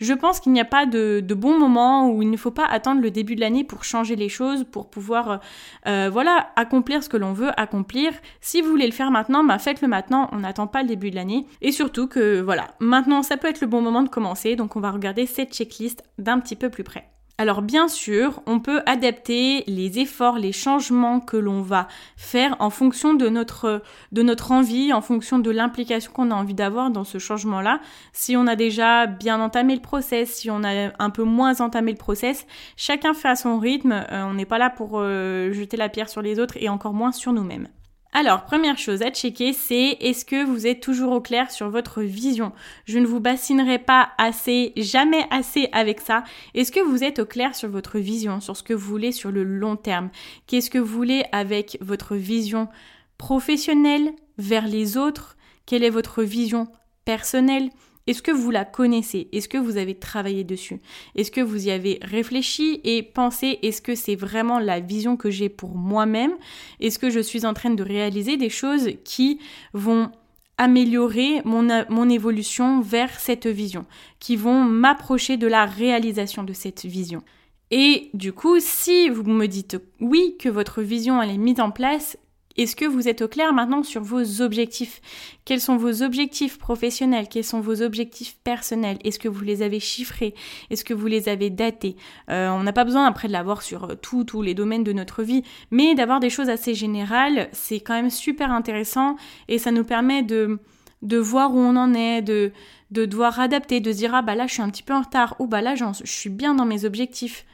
Je 0.00 0.12
pense 0.12 0.38
qu'il 0.38 0.52
n'y 0.52 0.60
a 0.60 0.64
pas 0.66 0.86
de, 0.86 1.20
de, 1.20 1.34
bon 1.34 1.58
moment 1.58 2.08
où 2.08 2.22
il 2.22 2.30
ne 2.30 2.36
faut 2.36 2.50
pas 2.50 2.66
attendre 2.66 3.00
le 3.00 3.10
début 3.10 3.34
de 3.34 3.40
l'année 3.40 3.64
pour 3.64 3.84
changer 3.84 4.16
les 4.16 4.28
choses, 4.28 4.64
pour 4.70 4.90
pouvoir, 4.90 5.40
voilà, 5.84 6.50
accomplir 6.56 7.02
ce 7.02 7.08
que 7.08 7.16
l'on 7.16 7.32
veut 7.32 7.50
accomplir. 7.58 8.12
Si 8.40 8.60
vous 8.60 8.68
voulez 8.68 8.86
le 8.86 8.92
faire 8.92 9.10
maintenant, 9.10 9.42
bah 9.42 9.58
faites-le 9.58 9.88
maintenant. 9.88 10.28
On 10.32 10.40
n'attend 10.40 10.66
pas 10.66 10.82
le 10.82 10.88
début 10.88 11.10
de 11.10 11.16
l'année. 11.16 11.46
Et 11.62 11.72
surtout 11.72 12.06
que, 12.06 12.40
voilà, 12.40 12.68
maintenant, 12.80 13.22
ça 13.22 13.36
peut 13.36 13.48
être 13.48 13.60
le 13.60 13.66
bon 13.66 13.80
moment 13.80 14.02
de 14.02 14.08
commencer. 14.08 14.54
Donc, 14.54 14.76
on 14.76 14.80
va 14.80 14.90
regarder 14.92 15.26
cette 15.26 15.52
checklist 15.52 16.04
d'un 16.18 16.38
petit 16.38 16.54
peu 16.54 16.68
plus 16.68 16.84
près. 16.84 17.12
Alors 17.38 17.62
bien 17.62 17.88
sûr, 17.88 18.42
on 18.46 18.60
peut 18.60 18.82
adapter 18.86 19.64
les 19.66 19.98
efforts, 19.98 20.38
les 20.38 20.52
changements 20.52 21.18
que 21.18 21.36
l'on 21.36 21.62
va 21.62 21.88
faire 22.16 22.54
en 22.60 22.70
fonction 22.70 23.14
de 23.14 23.28
notre, 23.28 23.82
de 24.12 24.22
notre 24.22 24.52
envie, 24.52 24.92
en 24.92 25.00
fonction 25.00 25.38
de 25.38 25.50
l'implication 25.50 26.12
qu'on 26.12 26.30
a 26.30 26.34
envie 26.34 26.54
d'avoir 26.54 26.90
dans 26.90 27.04
ce 27.04 27.18
changement-là. 27.18 27.80
Si 28.12 28.36
on 28.36 28.46
a 28.46 28.54
déjà 28.54 29.06
bien 29.06 29.40
entamé 29.40 29.74
le 29.74 29.80
process, 29.80 30.30
si 30.30 30.50
on 30.50 30.62
a 30.62 30.92
un 30.98 31.10
peu 31.10 31.24
moins 31.24 31.60
entamé 31.60 31.92
le 31.92 31.98
process, 31.98 32.46
chacun 32.76 33.14
fait 33.14 33.28
à 33.28 33.36
son 33.36 33.58
rythme. 33.58 33.92
Euh, 33.92 34.24
on 34.24 34.34
n'est 34.34 34.46
pas 34.46 34.58
là 34.58 34.70
pour 34.70 35.00
euh, 35.00 35.52
jeter 35.52 35.76
la 35.76 35.88
pierre 35.88 36.10
sur 36.10 36.22
les 36.22 36.38
autres 36.38 36.56
et 36.60 36.68
encore 36.68 36.92
moins 36.92 37.12
sur 37.12 37.32
nous-mêmes. 37.32 37.68
Alors, 38.14 38.44
première 38.44 38.76
chose 38.76 39.00
à 39.00 39.10
checker, 39.10 39.54
c'est 39.54 39.96
est-ce 40.00 40.26
que 40.26 40.44
vous 40.44 40.66
êtes 40.66 40.80
toujours 40.80 41.12
au 41.12 41.22
clair 41.22 41.50
sur 41.50 41.70
votre 41.70 42.02
vision? 42.02 42.52
Je 42.84 42.98
ne 42.98 43.06
vous 43.06 43.20
bassinerai 43.20 43.78
pas 43.78 44.10
assez, 44.18 44.74
jamais 44.76 45.24
assez 45.30 45.70
avec 45.72 46.02
ça. 46.02 46.22
Est-ce 46.52 46.72
que 46.72 46.80
vous 46.80 47.02
êtes 47.02 47.20
au 47.20 47.24
clair 47.24 47.54
sur 47.54 47.70
votre 47.70 47.98
vision, 47.98 48.40
sur 48.40 48.54
ce 48.54 48.62
que 48.62 48.74
vous 48.74 48.86
voulez 48.86 49.12
sur 49.12 49.32
le 49.32 49.44
long 49.44 49.76
terme? 49.76 50.10
Qu'est-ce 50.46 50.68
que 50.68 50.78
vous 50.78 50.94
voulez 50.94 51.24
avec 51.32 51.78
votre 51.80 52.14
vision 52.14 52.68
professionnelle 53.16 54.12
vers 54.36 54.66
les 54.66 54.98
autres? 54.98 55.38
Quelle 55.64 55.82
est 55.82 55.90
votre 55.90 56.22
vision 56.22 56.68
personnelle? 57.06 57.70
Est-ce 58.06 58.22
que 58.22 58.32
vous 58.32 58.50
la 58.50 58.64
connaissez? 58.64 59.28
Est-ce 59.32 59.48
que 59.48 59.58
vous 59.58 59.76
avez 59.76 59.94
travaillé 59.94 60.42
dessus? 60.42 60.80
Est-ce 61.14 61.30
que 61.30 61.40
vous 61.40 61.68
y 61.68 61.70
avez 61.70 62.00
réfléchi 62.02 62.80
et 62.82 63.02
pensé? 63.02 63.60
Est-ce 63.62 63.80
que 63.80 63.94
c'est 63.94 64.16
vraiment 64.16 64.58
la 64.58 64.80
vision 64.80 65.16
que 65.16 65.30
j'ai 65.30 65.48
pour 65.48 65.76
moi-même? 65.76 66.32
Est-ce 66.80 66.98
que 66.98 67.10
je 67.10 67.20
suis 67.20 67.46
en 67.46 67.54
train 67.54 67.70
de 67.70 67.82
réaliser 67.82 68.36
des 68.36 68.50
choses 68.50 68.90
qui 69.04 69.38
vont 69.72 70.10
améliorer 70.58 71.42
mon, 71.44 72.08
évolution 72.08 72.80
vers 72.80 73.18
cette 73.20 73.46
vision, 73.46 73.86
qui 74.18 74.36
vont 74.36 74.64
m'approcher 74.64 75.36
de 75.36 75.46
la 75.46 75.64
réalisation 75.64 76.42
de 76.42 76.52
cette 76.52 76.84
vision? 76.84 77.22
Et 77.70 78.10
du 78.14 78.32
coup, 78.32 78.58
si 78.58 79.08
vous 79.10 79.22
me 79.22 79.46
dites 79.46 79.78
oui, 80.00 80.36
que 80.38 80.48
votre 80.48 80.82
vision 80.82 81.22
elle 81.22 81.30
est 81.30 81.38
mise 81.38 81.60
en 81.60 81.70
place, 81.70 82.18
est-ce 82.56 82.76
que 82.76 82.84
vous 82.84 83.08
êtes 83.08 83.22
au 83.22 83.28
clair 83.28 83.52
maintenant 83.52 83.82
sur 83.82 84.02
vos 84.02 84.40
objectifs? 84.40 85.00
Quels 85.44 85.60
sont 85.60 85.76
vos 85.76 86.02
objectifs 86.02 86.58
professionnels? 86.58 87.28
Quels 87.28 87.44
sont 87.44 87.60
vos 87.60 87.82
objectifs 87.82 88.36
personnels? 88.44 88.98
Est-ce 89.04 89.18
que 89.18 89.28
vous 89.28 89.42
les 89.42 89.62
avez 89.62 89.80
chiffrés? 89.80 90.34
Est-ce 90.70 90.84
que 90.84 90.94
vous 90.94 91.06
les 91.06 91.28
avez 91.28 91.50
datés? 91.50 91.96
Euh, 92.30 92.50
On 92.50 92.62
n'a 92.62 92.72
pas 92.72 92.84
besoin 92.84 93.06
après 93.06 93.28
de 93.28 93.32
l'avoir 93.32 93.62
sur 93.62 93.84
euh, 93.84 93.94
tous 93.94 94.42
les 94.42 94.54
domaines 94.54 94.84
de 94.84 94.92
notre 94.92 95.22
vie, 95.22 95.42
mais 95.70 95.94
d'avoir 95.94 96.20
des 96.20 96.30
choses 96.30 96.48
assez 96.48 96.74
générales, 96.74 97.48
c'est 97.52 97.80
quand 97.80 97.94
même 97.94 98.10
super 98.10 98.50
intéressant 98.50 99.16
et 99.48 99.58
ça 99.58 99.70
nous 99.70 99.84
permet 99.84 100.22
de, 100.22 100.58
voir 101.02 101.54
où 101.54 101.58
on 101.58 101.76
en 101.76 101.94
est, 101.94 102.22
de, 102.22 102.52
de 102.90 103.06
devoir 103.06 103.40
adapter, 103.40 103.80
de 103.80 103.92
se 103.92 103.98
dire 103.98 104.14
ah 104.14 104.22
bah 104.22 104.34
là 104.34 104.46
je 104.46 104.54
suis 104.54 104.62
un 104.62 104.70
petit 104.70 104.82
peu 104.82 104.94
en 104.94 105.02
retard, 105.02 105.36
ou 105.38 105.46
bah 105.46 105.62
là 105.62 105.74
je 105.74 105.84
suis 106.04 106.30
bien 106.30 106.54
dans 106.54 106.66
mes 106.66 106.84
objectifs. 106.84 107.44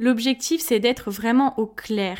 L'objectif, 0.00 0.62
c'est 0.62 0.80
d'être 0.80 1.10
vraiment 1.10 1.52
au 1.58 1.66
clair. 1.66 2.16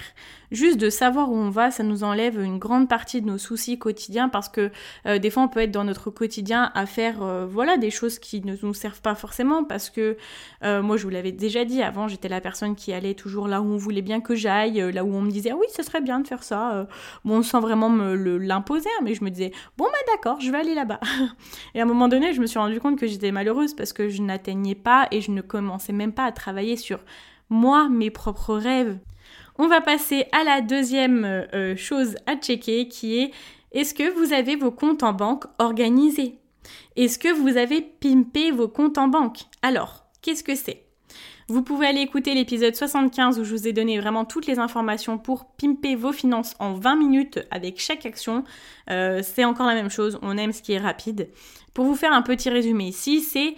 Juste 0.50 0.76
de 0.76 0.90
savoir 0.90 1.30
où 1.30 1.34
on 1.34 1.48
va, 1.48 1.70
ça 1.70 1.82
nous 1.82 2.04
enlève 2.04 2.38
une 2.38 2.58
grande 2.58 2.90
partie 2.90 3.22
de 3.22 3.26
nos 3.26 3.38
soucis 3.38 3.78
quotidiens 3.78 4.28
parce 4.28 4.50
que 4.50 4.70
euh, 5.06 5.18
des 5.18 5.30
fois 5.30 5.44
on 5.44 5.48
peut 5.48 5.60
être 5.60 5.70
dans 5.70 5.84
notre 5.84 6.10
quotidien 6.10 6.72
à 6.74 6.84
faire 6.84 7.22
euh, 7.22 7.46
voilà 7.46 7.78
des 7.78 7.90
choses 7.90 8.18
qui 8.18 8.44
ne 8.44 8.54
nous 8.60 8.74
servent 8.74 9.00
pas 9.00 9.14
forcément 9.14 9.64
parce 9.64 9.88
que 9.88 10.18
euh, 10.62 10.82
moi 10.82 10.98
je 10.98 11.04
vous 11.04 11.08
l'avais 11.08 11.32
déjà 11.32 11.64
dit 11.64 11.82
avant 11.82 12.06
j'étais 12.06 12.28
la 12.28 12.40
personne 12.42 12.74
qui 12.74 12.92
allait 12.92 13.14
toujours 13.14 13.48
là 13.48 13.62
où 13.62 13.64
on 13.64 13.76
voulait 13.76 14.02
bien 14.02 14.20
que 14.20 14.34
j'aille, 14.34 14.92
là 14.92 15.04
où 15.04 15.14
on 15.14 15.22
me 15.22 15.30
disait 15.30 15.50
ah 15.52 15.56
oui 15.56 15.66
ce 15.74 15.82
serait 15.82 16.02
bien 16.02 16.20
de 16.20 16.26
faire 16.26 16.42
ça, 16.42 16.86
bon 17.24 17.42
sans 17.42 17.60
vraiment 17.60 17.88
me 17.88 18.14
l'imposer 18.36 18.90
hein, 18.98 19.04
mais 19.04 19.14
je 19.14 19.24
me 19.24 19.30
disais 19.30 19.52
bon 19.78 19.84
bah 19.84 20.12
d'accord 20.12 20.40
je 20.40 20.50
vais 20.50 20.58
aller 20.58 20.74
là-bas 20.74 21.00
et 21.74 21.80
à 21.80 21.84
un 21.84 21.86
moment 21.86 22.08
donné 22.08 22.34
je 22.34 22.40
me 22.40 22.46
suis 22.46 22.58
rendu 22.58 22.80
compte 22.80 22.98
que 22.98 23.06
j'étais 23.06 23.30
malheureuse 23.30 23.74
parce 23.74 23.92
que 23.92 24.08
je 24.08 24.20
n'atteignais 24.20 24.74
pas 24.74 25.06
et 25.12 25.20
je 25.20 25.30
ne 25.30 25.40
commençais 25.40 25.92
même 25.92 26.12
pas 26.12 26.24
à 26.24 26.32
travailler 26.32 26.76
sur 26.76 26.98
moi 27.50 27.88
mes 27.88 28.10
propres 28.10 28.54
rêves 28.54 28.98
on 29.62 29.66
va 29.66 29.82
passer 29.82 30.24
à 30.32 30.42
la 30.42 30.62
deuxième 30.62 31.24
euh, 31.26 31.76
chose 31.76 32.16
à 32.26 32.36
checker 32.36 32.88
qui 32.88 33.18
est 33.18 33.30
est-ce 33.72 33.92
que 33.92 34.10
vous 34.10 34.32
avez 34.32 34.56
vos 34.56 34.70
comptes 34.70 35.02
en 35.02 35.12
banque 35.12 35.44
organisés? 35.58 36.38
Est-ce 36.96 37.18
que 37.18 37.32
vous 37.32 37.56
avez 37.56 37.82
pimpé 37.82 38.50
vos 38.50 38.68
comptes 38.68 38.98
en 38.98 39.06
banque? 39.06 39.40
Alors, 39.62 40.06
qu'est-ce 40.22 40.42
que 40.42 40.54
c'est? 40.54 40.86
Vous 41.48 41.62
pouvez 41.62 41.86
aller 41.86 42.00
écouter 42.00 42.34
l'épisode 42.34 42.74
75 42.74 43.38
où 43.38 43.44
je 43.44 43.54
vous 43.54 43.68
ai 43.68 43.72
donné 43.72 44.00
vraiment 44.00 44.24
toutes 44.24 44.46
les 44.46 44.58
informations 44.58 45.18
pour 45.18 45.52
pimper 45.52 45.94
vos 45.94 46.12
finances 46.12 46.54
en 46.58 46.72
20 46.72 46.96
minutes 46.96 47.40
avec 47.50 47.80
chaque 47.80 48.06
action. 48.06 48.44
Euh, 48.88 49.20
c'est 49.22 49.44
encore 49.44 49.66
la 49.66 49.74
même 49.74 49.90
chose, 49.90 50.18
on 50.22 50.38
aime 50.38 50.52
ce 50.52 50.62
qui 50.62 50.72
est 50.72 50.78
rapide. 50.78 51.28
Pour 51.74 51.84
vous 51.84 51.96
faire 51.96 52.12
un 52.12 52.22
petit 52.22 52.50
résumé 52.50 52.84
ici, 52.84 53.20
c'est 53.20 53.56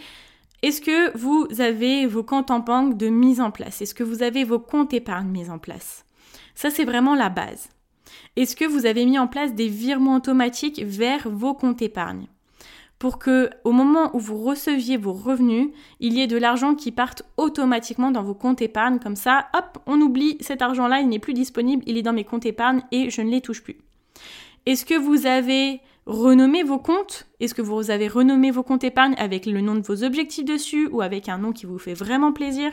est-ce 0.63 0.81
que 0.81 1.17
vous 1.19 1.49
avez 1.59 2.07
vos 2.07 2.23
comptes 2.23 2.53
en 2.53 2.61
banque 2.61 2.97
de 2.97 3.09
mise 3.09 3.41
en 3.41 3.51
place? 3.51 3.83
Est-ce 3.83 3.95
que 3.95 4.05
vous 4.05 4.23
avez 4.23 4.45
vos 4.45 4.61
comptes 4.61 4.95
épargne 4.95 5.29
mis 5.29 5.51
en 5.51 5.59
place? 5.59 6.05
Ça, 6.55 6.71
c'est 6.71 6.85
vraiment 6.85 7.17
la 7.17 7.31
base. 7.31 7.69
Est-ce 8.37 8.55
que 8.55 8.65
vous 8.65 8.87
avez 8.87 9.05
mis 9.05 9.19
en 9.19 9.27
place 9.27 9.55
des 9.55 9.67
virements 9.67 10.15
automatiques 10.15 10.83
vers 10.85 11.29
vos 11.29 11.55
comptes 11.55 11.83
épargne? 11.83 12.27
Pour 13.01 13.19
que 13.19 13.51
au 13.65 13.73
moment 13.73 14.15
où 14.15 14.21
vous 14.21 14.37
receviez 14.39 14.97
vos 14.97 15.13
revenus, 15.13 15.71
il 15.99 16.13
y 16.13 16.21
ait 16.21 16.29
de 16.29 16.37
l'argent 16.37 16.77
qui 16.77 16.93
parte 16.93 17.25
automatiquement 17.37 18.13
dans 18.13 18.23
vos 18.23 18.35
comptes 18.35 18.63
épargne 18.63 19.01
comme 19.01 19.17
ça, 19.17 19.49
hop, 19.55 19.81
on 19.87 20.01
oublie 20.01 20.37
cet 20.39 20.63
argent-là, 20.63 21.01
il 21.01 21.09
n'est 21.09 21.19
plus 21.19 21.35
disponible, 21.35 21.83
il 21.89 21.97
est 21.97 22.03
dans 22.03 22.13
mes 22.13 22.23
comptes 22.23 22.47
épargne 22.47 22.83
et 22.93 23.11
je 23.11 23.21
ne 23.21 23.31
les 23.31 23.41
touche 23.41 23.65
plus. 23.65 23.79
Est-ce 24.67 24.85
que 24.85 24.95
vous 24.95 25.27
avez 25.27 25.81
renommé 26.07 26.63
vos 26.63 26.79
comptes 26.79 27.27
Est-ce 27.41 27.55
que 27.55 27.63
vous 27.63 27.91
avez 27.91 28.09
renommé 28.09 28.51
vos 28.51 28.63
comptes 28.63 28.85
épargne 28.85 29.15
avec 29.19 29.47
le 29.47 29.61
nom 29.61 29.75
de 29.75 29.83
vos 29.83 30.05
objectifs 30.05 30.45
dessus 30.45 30.89
ou 30.91 31.01
avec 31.01 31.29
un 31.29 31.39
nom 31.39 31.53
qui 31.53 31.67
vous 31.67 31.79
fait 31.79 31.95
vraiment 31.95 32.33
plaisir? 32.33 32.73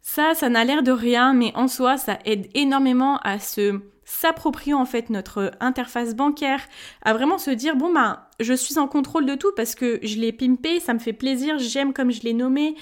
Ça, 0.00 0.34
ça 0.34 0.48
n'a 0.48 0.64
l'air 0.64 0.82
de 0.82 0.90
rien, 0.90 1.32
mais 1.32 1.52
en 1.54 1.68
soi, 1.68 1.96
ça 1.96 2.18
aide 2.24 2.48
énormément 2.54 3.18
à 3.18 3.38
se 3.38 3.80
s'approprier 4.04 4.74
en 4.74 4.84
fait 4.84 5.10
notre 5.10 5.52
interface 5.60 6.14
bancaire, 6.14 6.60
à 7.02 7.14
vraiment 7.14 7.38
se 7.38 7.50
dire 7.50 7.76
bon 7.76 7.92
bah 7.92 8.28
je 8.40 8.52
suis 8.52 8.78
en 8.78 8.88
contrôle 8.88 9.26
de 9.26 9.36
tout 9.36 9.52
parce 9.56 9.76
que 9.76 10.00
je 10.02 10.18
l'ai 10.18 10.32
pimpé, 10.32 10.80
ça 10.80 10.92
me 10.92 10.98
fait 10.98 11.12
plaisir, 11.12 11.58
j'aime 11.58 11.92
comme 11.92 12.10
je 12.10 12.22
l'ai 12.22 12.34
nommé. 12.34 12.74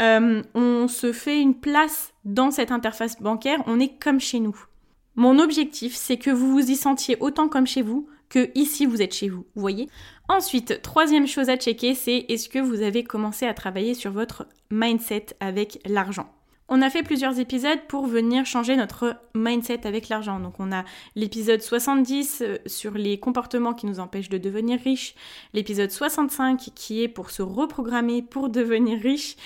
Euh, 0.00 0.42
on 0.54 0.86
se 0.86 1.12
fait 1.12 1.40
une 1.40 1.54
place 1.54 2.12
dans 2.24 2.50
cette 2.50 2.70
interface 2.70 3.20
bancaire, 3.20 3.62
on 3.66 3.80
est 3.80 4.00
comme 4.00 4.20
chez 4.20 4.38
nous. 4.38 4.56
Mon 5.16 5.40
objectif, 5.40 5.96
c'est 5.96 6.16
que 6.16 6.30
vous 6.30 6.52
vous 6.52 6.70
y 6.70 6.76
sentiez 6.76 7.16
autant 7.20 7.48
comme 7.48 7.66
chez 7.66 7.82
vous 7.82 8.08
que 8.28 8.50
ici 8.54 8.86
vous 8.86 9.02
êtes 9.02 9.14
chez 9.14 9.28
vous, 9.28 9.46
vous 9.54 9.60
voyez. 9.60 9.88
Ensuite, 10.28 10.82
troisième 10.82 11.26
chose 11.26 11.48
à 11.48 11.56
checker, 11.56 11.94
c'est 11.94 12.26
est-ce 12.28 12.48
que 12.48 12.58
vous 12.58 12.82
avez 12.82 13.04
commencé 13.04 13.46
à 13.46 13.54
travailler 13.54 13.94
sur 13.94 14.12
votre 14.12 14.46
mindset 14.70 15.26
avec 15.40 15.80
l'argent? 15.86 16.30
On 16.70 16.82
a 16.82 16.90
fait 16.90 17.02
plusieurs 17.02 17.40
épisodes 17.40 17.80
pour 17.88 18.06
venir 18.06 18.44
changer 18.44 18.76
notre 18.76 19.16
mindset 19.34 19.86
avec 19.86 20.10
l'argent. 20.10 20.38
Donc 20.38 20.54
on 20.58 20.70
a 20.70 20.84
l'épisode 21.16 21.62
70 21.62 22.42
euh, 22.42 22.58
sur 22.66 22.92
les 22.92 23.18
comportements 23.18 23.72
qui 23.72 23.86
nous 23.86 24.00
empêchent 24.00 24.28
de 24.28 24.36
devenir 24.36 24.78
riches, 24.78 25.14
l'épisode 25.54 25.90
65 25.90 26.70
qui 26.74 27.02
est 27.02 27.08
pour 27.08 27.30
se 27.30 27.40
reprogrammer 27.40 28.20
pour 28.22 28.48
devenir 28.58 29.00
riche. 29.00 29.36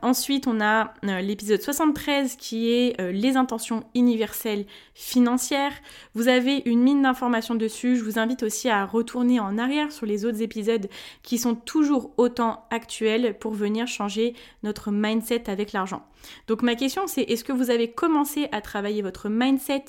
ensuite 0.00 0.46
on 0.46 0.60
a 0.60 0.94
euh, 1.04 1.20
l'épisode 1.20 1.60
73 1.60 2.36
qui 2.36 2.72
est 2.72 2.98
euh, 3.00 3.12
les 3.12 3.36
intentions 3.36 3.84
universelles 3.94 4.64
financières. 4.94 5.74
Vous 6.14 6.28
avez 6.28 6.62
une 6.64 6.80
mine 6.80 7.02
d'informations 7.02 7.56
dessus. 7.56 7.96
Je 7.96 8.04
vous 8.04 8.18
invite 8.18 8.42
aussi 8.42 8.70
à 8.70 8.86
retourner 8.86 9.38
en 9.38 9.58
arrière 9.58 9.92
sur 9.92 10.06
les 10.06 10.24
autres 10.24 10.40
épisodes 10.40 10.88
qui 11.22 11.36
sont 11.36 11.54
toujours 11.54 12.12
autant 12.16 12.64
actuels 12.70 13.36
pour 13.38 13.52
venir 13.52 13.86
changer 13.86 14.34
notre 14.62 14.90
mindset 14.90 15.50
avec 15.50 15.72
l'argent. 15.72 16.06
Donc 16.46 16.62
ma 16.62 16.74
question 16.74 17.06
c'est 17.06 17.22
est-ce 17.22 17.44
que 17.44 17.52
vous 17.52 17.70
avez 17.70 17.90
commencé 17.90 18.48
à 18.52 18.60
travailler 18.60 19.02
votre 19.02 19.28
mindset? 19.28 19.84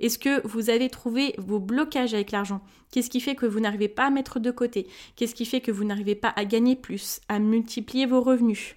Est-ce 0.00 0.18
que 0.18 0.46
vous 0.46 0.70
avez 0.70 0.88
trouvé 0.88 1.34
vos 1.38 1.58
blocages 1.58 2.14
avec 2.14 2.30
l'argent? 2.30 2.60
Qu'est-ce 2.90 3.10
qui 3.10 3.20
fait 3.20 3.34
que 3.34 3.46
vous 3.46 3.60
n'arrivez 3.60 3.88
pas 3.88 4.06
à 4.06 4.10
mettre 4.10 4.40
de 4.40 4.50
côté? 4.50 4.88
Qu'est-ce 5.16 5.34
qui 5.34 5.44
fait 5.44 5.60
que 5.60 5.70
vous 5.70 5.84
n'arrivez 5.84 6.14
pas 6.14 6.32
à 6.36 6.44
gagner 6.44 6.76
plus, 6.76 7.20
à 7.28 7.38
multiplier 7.38 8.06
vos 8.06 8.20
revenus? 8.20 8.76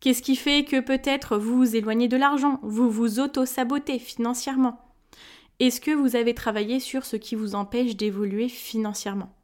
Qu'est-ce 0.00 0.22
qui 0.22 0.36
fait 0.36 0.64
que 0.64 0.80
peut-être 0.80 1.38
vous 1.38 1.56
vous 1.56 1.76
éloignez 1.76 2.08
de 2.08 2.16
l'argent, 2.16 2.60
vous 2.62 2.90
vous 2.90 3.20
auto-sabotez 3.20 3.98
financièrement? 3.98 4.78
Est-ce 5.60 5.80
que 5.80 5.92
vous 5.92 6.16
avez 6.16 6.34
travaillé 6.34 6.78
sur 6.80 7.04
ce 7.04 7.16
qui 7.16 7.34
vous 7.34 7.54
empêche 7.54 7.96
d'évoluer 7.96 8.48
financièrement? 8.48 9.34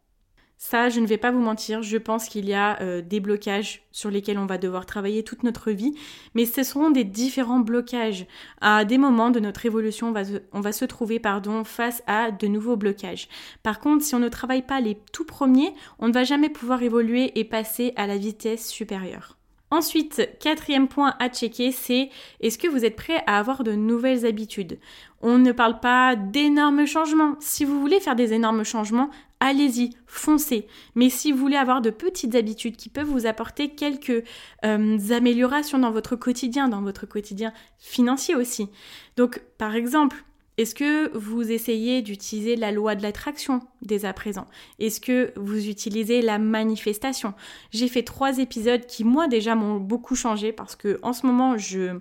Ça, 0.63 0.91
je 0.91 1.01
ne 1.01 1.07
vais 1.07 1.17
pas 1.17 1.31
vous 1.31 1.41
mentir, 1.41 1.83
je 1.83 1.97
pense 1.97 2.29
qu'il 2.29 2.47
y 2.47 2.53
a 2.53 2.79
euh, 2.83 3.01
des 3.01 3.19
blocages 3.19 3.83
sur 3.93 4.11
lesquels 4.11 4.37
on 4.37 4.45
va 4.45 4.59
devoir 4.59 4.85
travailler 4.85 5.25
toute 5.25 5.43
notre 5.43 5.71
vie, 5.71 5.95
mais 6.35 6.45
ce 6.45 6.63
seront 6.63 6.91
des 6.91 7.03
différents 7.03 7.61
blocages. 7.61 8.27
À 8.61 8.85
des 8.85 8.99
moments 8.99 9.31
de 9.31 9.41
notre 9.41 9.65
évolution, 9.65 10.11
on 10.11 10.13
va, 10.13 10.27
se, 10.27 10.35
on 10.53 10.61
va 10.61 10.73
se 10.73 10.85
trouver 10.85 11.19
pardon, 11.19 11.65
face 11.65 12.03
à 12.07 12.31
de 12.31 12.47
nouveaux 12.47 12.77
blocages. 12.77 13.31
Par 13.63 13.81
contre, 13.81 14.05
si 14.05 14.15
on 14.15 14.19
ne 14.19 14.29
travaille 14.29 14.61
pas 14.61 14.83
les 14.83 14.99
tout 15.13 15.25
premiers, 15.25 15.73
on 15.99 16.09
ne 16.09 16.13
va 16.13 16.25
jamais 16.25 16.51
pouvoir 16.51 16.83
évoluer 16.83 17.41
et 17.41 17.45
passer 17.45 17.95
à 17.97 18.07
la 18.07 18.19
vitesse 18.19 18.69
supérieure. 18.69 19.40
Ensuite, 19.73 20.29
quatrième 20.41 20.89
point 20.89 21.15
à 21.21 21.29
checker, 21.29 21.71
c'est 21.71 22.11
est-ce 22.41 22.59
que 22.59 22.67
vous 22.67 22.85
êtes 22.85 22.97
prêt 22.97 23.23
à 23.29 23.39
avoir 23.39 23.63
de 23.63 23.73
nouvelles 23.73 24.27
habitudes? 24.27 24.81
On 25.23 25.39
ne 25.39 25.53
parle 25.53 25.79
pas 25.79 26.17
d'énormes 26.17 26.87
changements. 26.87 27.37
Si 27.39 27.65
vous 27.65 27.79
voulez 27.81 28.01
faire 28.01 28.17
des 28.17 28.33
énormes 28.33 28.65
changements, 28.65 29.11
allez-y, 29.39 29.91
foncez. 30.07 30.67
Mais 30.97 31.09
si 31.09 31.31
vous 31.31 31.39
voulez 31.39 31.57
avoir 31.57 31.83
de 31.83 31.91
petites 31.91 32.35
habitudes 32.35 32.77
qui 32.77 32.89
peuvent 32.89 33.07
vous 33.07 33.27
apporter 33.27 33.69
quelques 33.69 34.25
euh, 34.65 34.99
améliorations 35.11 35.79
dans 35.79 35.93
votre 35.93 36.17
quotidien, 36.17 36.69
dans 36.69 36.83
votre 36.83 37.07
quotidien 37.07 37.53
financier 37.79 38.35
aussi. 38.35 38.69
Donc, 39.17 39.41
par 39.57 39.77
exemple, 39.77 40.25
est-ce 40.57 40.75
que 40.75 41.17
vous 41.17 41.51
essayez 41.51 42.03
d'utiliser 42.03 42.57
la 42.57 42.71
loi 42.71 42.95
de 42.95 43.03
l'attraction 43.03 43.61
dès 43.83 44.05
à 44.05 44.13
présent? 44.13 44.47
Est-ce 44.79 45.01
que 45.01 45.33
vous 45.37 45.69
utilisez 45.69 46.21
la 46.21 46.39
manifestation? 46.39 47.35
J'ai 47.71 47.89
fait 47.89 48.03
trois 48.03 48.39
épisodes 48.39 48.85
qui, 48.87 49.05
moi, 49.05 49.27
déjà 49.29 49.55
m'ont 49.55 49.77
beaucoup 49.77 50.15
changé 50.15 50.53
parce 50.53 50.77
que 50.77 50.99
en 51.03 51.13
ce 51.13 51.27
moment, 51.27 51.57
je, 51.57 51.99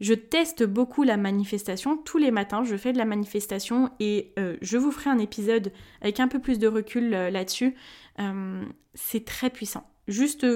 je 0.00 0.14
teste 0.14 0.62
beaucoup 0.64 1.04
la 1.04 1.16
manifestation. 1.16 1.96
Tous 1.96 2.18
les 2.18 2.30
matins, 2.30 2.64
je 2.64 2.76
fais 2.76 2.92
de 2.92 2.98
la 2.98 3.06
manifestation 3.06 3.90
et 3.98 4.32
euh, 4.38 4.56
je 4.60 4.76
vous 4.76 4.90
ferai 4.90 5.10
un 5.10 5.18
épisode 5.18 5.72
avec 6.02 6.20
un 6.20 6.28
peu 6.28 6.38
plus 6.38 6.58
de 6.58 6.68
recul 6.68 7.14
euh, 7.14 7.30
là-dessus. 7.30 7.76
Euh, 8.18 8.62
c'est 8.94 9.24
très 9.24 9.48
puissant. 9.48 9.88
Juste 10.06 10.46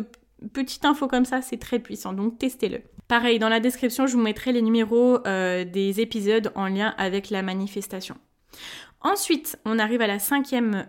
petite 0.53 0.85
info 0.85 1.09
comme 1.09 1.25
ça, 1.25 1.43
c'est 1.43 1.59
très 1.59 1.79
puissant, 1.79 2.13
donc 2.13 2.39
testez-le. 2.39 2.83
Pareil, 3.11 3.40
dans 3.40 3.49
la 3.49 3.59
description, 3.59 4.07
je 4.07 4.12
vous 4.12 4.23
mettrai 4.23 4.52
les 4.52 4.62
numéros 4.62 5.19
des 5.19 6.00
épisodes 6.00 6.52
en 6.55 6.69
lien 6.69 6.95
avec 6.97 7.31
la 7.31 7.43
manifestation. 7.43 8.14
Ensuite, 9.00 9.59
on 9.64 9.81
arrive 9.81 10.00
à 10.00 10.07
la 10.07 10.21
cinquième 10.21 10.87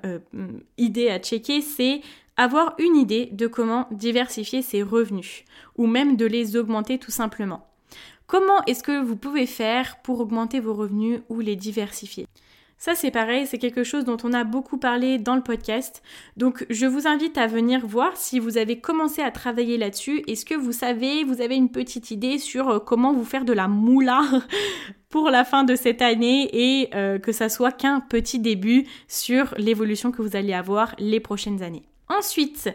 idée 0.78 1.10
à 1.10 1.18
checker, 1.18 1.62
c'est 1.62 2.02
avoir 2.38 2.76
une 2.78 2.96
idée 2.96 3.30
de 3.32 3.48
comment 3.48 3.88
diversifier 3.90 4.62
ses 4.62 4.84
revenus, 4.84 5.46
ou 5.78 5.88
même 5.88 6.16
de 6.16 6.28
les 6.28 6.56
augmenter 6.58 7.00
tout 7.00 7.10
simplement. 7.10 7.68
Comment 8.28 8.64
est-ce 8.68 8.84
que 8.84 9.04
vous 9.04 9.16
pouvez 9.16 9.48
faire 9.48 9.98
pour 10.04 10.20
augmenter 10.20 10.60
vos 10.60 10.76
revenus 10.76 11.22
ou 11.28 11.40
les 11.40 11.56
diversifier? 11.56 12.28
Ça 12.82 12.96
c'est 12.96 13.12
pareil, 13.12 13.46
c'est 13.46 13.60
quelque 13.60 13.84
chose 13.84 14.06
dont 14.06 14.18
on 14.24 14.34
a 14.34 14.44
beaucoup 14.44 14.80
parlé 14.80 15.20
dans 15.20 15.36
le 15.36 15.44
podcast. 15.44 16.02
Donc 16.36 16.66
je 16.72 16.88
vous 16.88 17.06
invite 17.06 17.38
à 17.38 17.46
venir 17.46 17.86
voir 17.86 18.18
si 18.18 18.40
vous 18.40 18.58
avez 18.58 18.80
commencé 18.80 19.22
à 19.22 19.30
travailler 19.30 19.78
là-dessus. 19.78 20.24
Est-ce 20.26 20.46
que 20.46 20.56
vous 20.56 20.72
savez, 20.72 21.24
vous 21.24 21.42
avez 21.42 21.56
une 21.56 21.70
petite 21.70 22.10
idée 22.10 22.40
sur 22.40 22.70
euh, 22.70 22.80
comment 22.80 23.14
vous 23.14 23.24
faire 23.24 23.46
de 23.46 23.54
la 23.54 23.68
moula 23.68 24.24
pour 25.10 25.30
la 25.30 25.46
fin 25.46 25.64
de 25.64 25.76
cette 25.76 26.02
année 26.02 26.50
et 26.54 26.90
euh, 26.96 27.20
que 27.20 27.32
ça 27.32 27.50
soit 27.50 27.72
qu'un 27.72 28.00
petit 28.00 28.40
début 28.40 28.88
sur 29.08 29.54
l'évolution 29.60 30.12
que 30.12 30.24
vous 30.24 30.36
allez 30.36 30.54
avoir 30.54 30.96
les 30.98 31.20
prochaines 31.20 31.62
années. 31.62 31.84
Ensuite, 32.10 32.68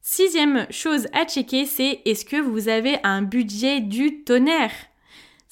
sixième 0.00 0.66
chose 0.70 1.06
à 1.12 1.26
checker, 1.26 1.64
c'est 1.64 2.00
est-ce 2.04 2.24
que 2.24 2.40
vous 2.40 2.68
avez 2.68 2.96
un 3.04 3.22
budget 3.22 3.78
du 3.80 4.24
tonnerre? 4.24 4.72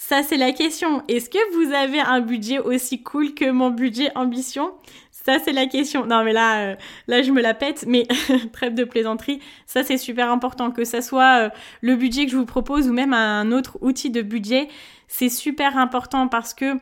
Ça, 0.04 0.24
c'est 0.24 0.36
la 0.36 0.50
question. 0.50 1.04
Est-ce 1.06 1.30
que 1.30 1.38
vous 1.54 1.72
avez 1.72 2.00
un 2.00 2.20
budget 2.20 2.58
aussi 2.58 3.04
cool 3.04 3.34
que 3.34 3.48
mon 3.52 3.70
budget 3.70 4.10
ambition? 4.16 4.72
Ça, 5.12 5.38
c'est 5.38 5.52
la 5.52 5.66
question. 5.66 6.06
Non, 6.06 6.24
mais 6.24 6.32
là, 6.32 6.72
euh, 6.72 6.76
je 7.08 7.30
me 7.30 7.40
la 7.40 7.54
pète. 7.54 7.84
Mais 7.86 8.08
trêve 8.52 8.74
de 8.74 8.82
plaisanterie, 8.82 9.38
ça, 9.64 9.84
c'est 9.84 9.98
super 9.98 10.28
important. 10.28 10.72
Que 10.72 10.84
ça 10.84 11.02
soit 11.02 11.44
euh, 11.44 11.50
le 11.82 11.94
budget 11.94 12.26
que 12.26 12.32
je 12.32 12.36
vous 12.36 12.46
propose 12.46 12.88
ou 12.88 12.92
même 12.92 13.14
un 13.14 13.52
autre 13.52 13.78
outil 13.80 14.10
de 14.10 14.22
budget, 14.22 14.66
c'est 15.06 15.28
super 15.28 15.78
important 15.78 16.26
parce 16.26 16.52
que 16.52 16.74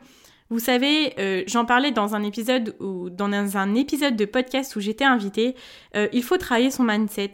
vous 0.49 0.59
savez, 0.59 1.13
euh, 1.19 1.43
j'en 1.45 1.65
parlais 1.65 1.91
dans 1.91 2.15
un 2.15 2.23
épisode 2.23 2.75
ou 2.79 3.11
dans 3.11 3.31
un 3.55 3.75
épisode 3.75 4.15
de 4.15 4.25
podcast 4.25 4.75
où 4.75 4.79
j'étais 4.79 5.05
invitée. 5.05 5.55
il 6.11 6.23
faut 6.23 6.37
travailler 6.37 6.71
son 6.71 6.83
mindset 6.83 7.31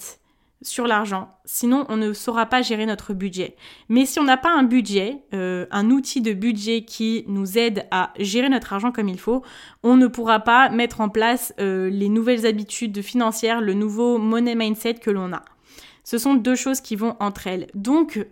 sur 0.62 0.88
l'argent. 0.88 1.30
Sinon, 1.46 1.86
on 1.90 1.98
ne 1.98 2.14
saura 2.14 2.46
pas 2.46 2.62
gérer 2.62 2.86
notre 2.86 3.14
budget. 3.14 3.56
Mais 3.90 4.06
si 4.06 4.20
on 4.20 4.24
n'a 4.24 4.38
pas 4.38 4.52
un 4.52 4.64
budget, 4.64 5.24
euh, 5.34 5.66
un 5.72 5.92
outil 5.92 6.22
de 6.22 6.34
budget 6.34 6.84
qui 6.84 7.26
nous 7.28 7.58
aide 7.58 7.86
à 7.92 8.12
gérer 8.18 8.50
notre 8.50 8.74
argent 8.74 8.92
comme 8.92 9.10
il 9.10 9.20
faut, 9.20 9.44
on 9.84 9.96
ne 9.96 10.08
pourra 10.08 10.40
pas 10.40 10.70
mettre 10.70 11.02
en 11.02 11.10
place 11.10 11.54
euh, 11.60 11.90
les 11.90 12.10
nouvelles 12.10 12.46
habitudes 12.46 13.02
financières, 13.02 13.62
le 13.62 13.74
nouveau 13.74 14.18
money 14.18 14.56
mindset 14.56 14.96
que 14.96 15.12
l'on 15.12 15.34
a. 15.34 15.44
Ce 16.04 16.18
sont 16.18 16.36
deux 16.36 16.56
choses 16.56 16.82
qui 16.82 16.96
vont 16.96 17.16
entre 17.20 17.48
elles. 17.48 17.68
Donc, 17.76 18.26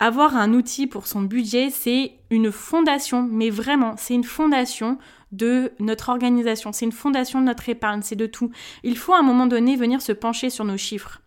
avoir 0.00 0.36
un 0.36 0.52
outil 0.52 0.86
pour 0.86 1.06
son 1.06 1.22
budget, 1.22 1.70
c'est 1.70 2.12
une 2.30 2.50
fondation, 2.50 3.28
mais 3.30 3.50
vraiment, 3.50 3.94
c'est 3.96 4.14
une 4.14 4.24
fondation 4.24 4.98
de 5.32 5.72
notre 5.78 6.10
organisation, 6.10 6.72
c'est 6.72 6.84
une 6.84 6.92
fondation 6.92 7.40
de 7.40 7.46
notre 7.46 7.68
épargne, 7.68 8.02
c'est 8.02 8.16
de 8.16 8.26
tout. 8.26 8.50
Il 8.82 8.96
faut 8.96 9.14
à 9.14 9.18
un 9.18 9.22
moment 9.22 9.46
donné 9.46 9.76
venir 9.76 10.02
se 10.02 10.12
pencher 10.12 10.50
sur 10.50 10.64
nos 10.64 10.76
chiffres. 10.76 11.20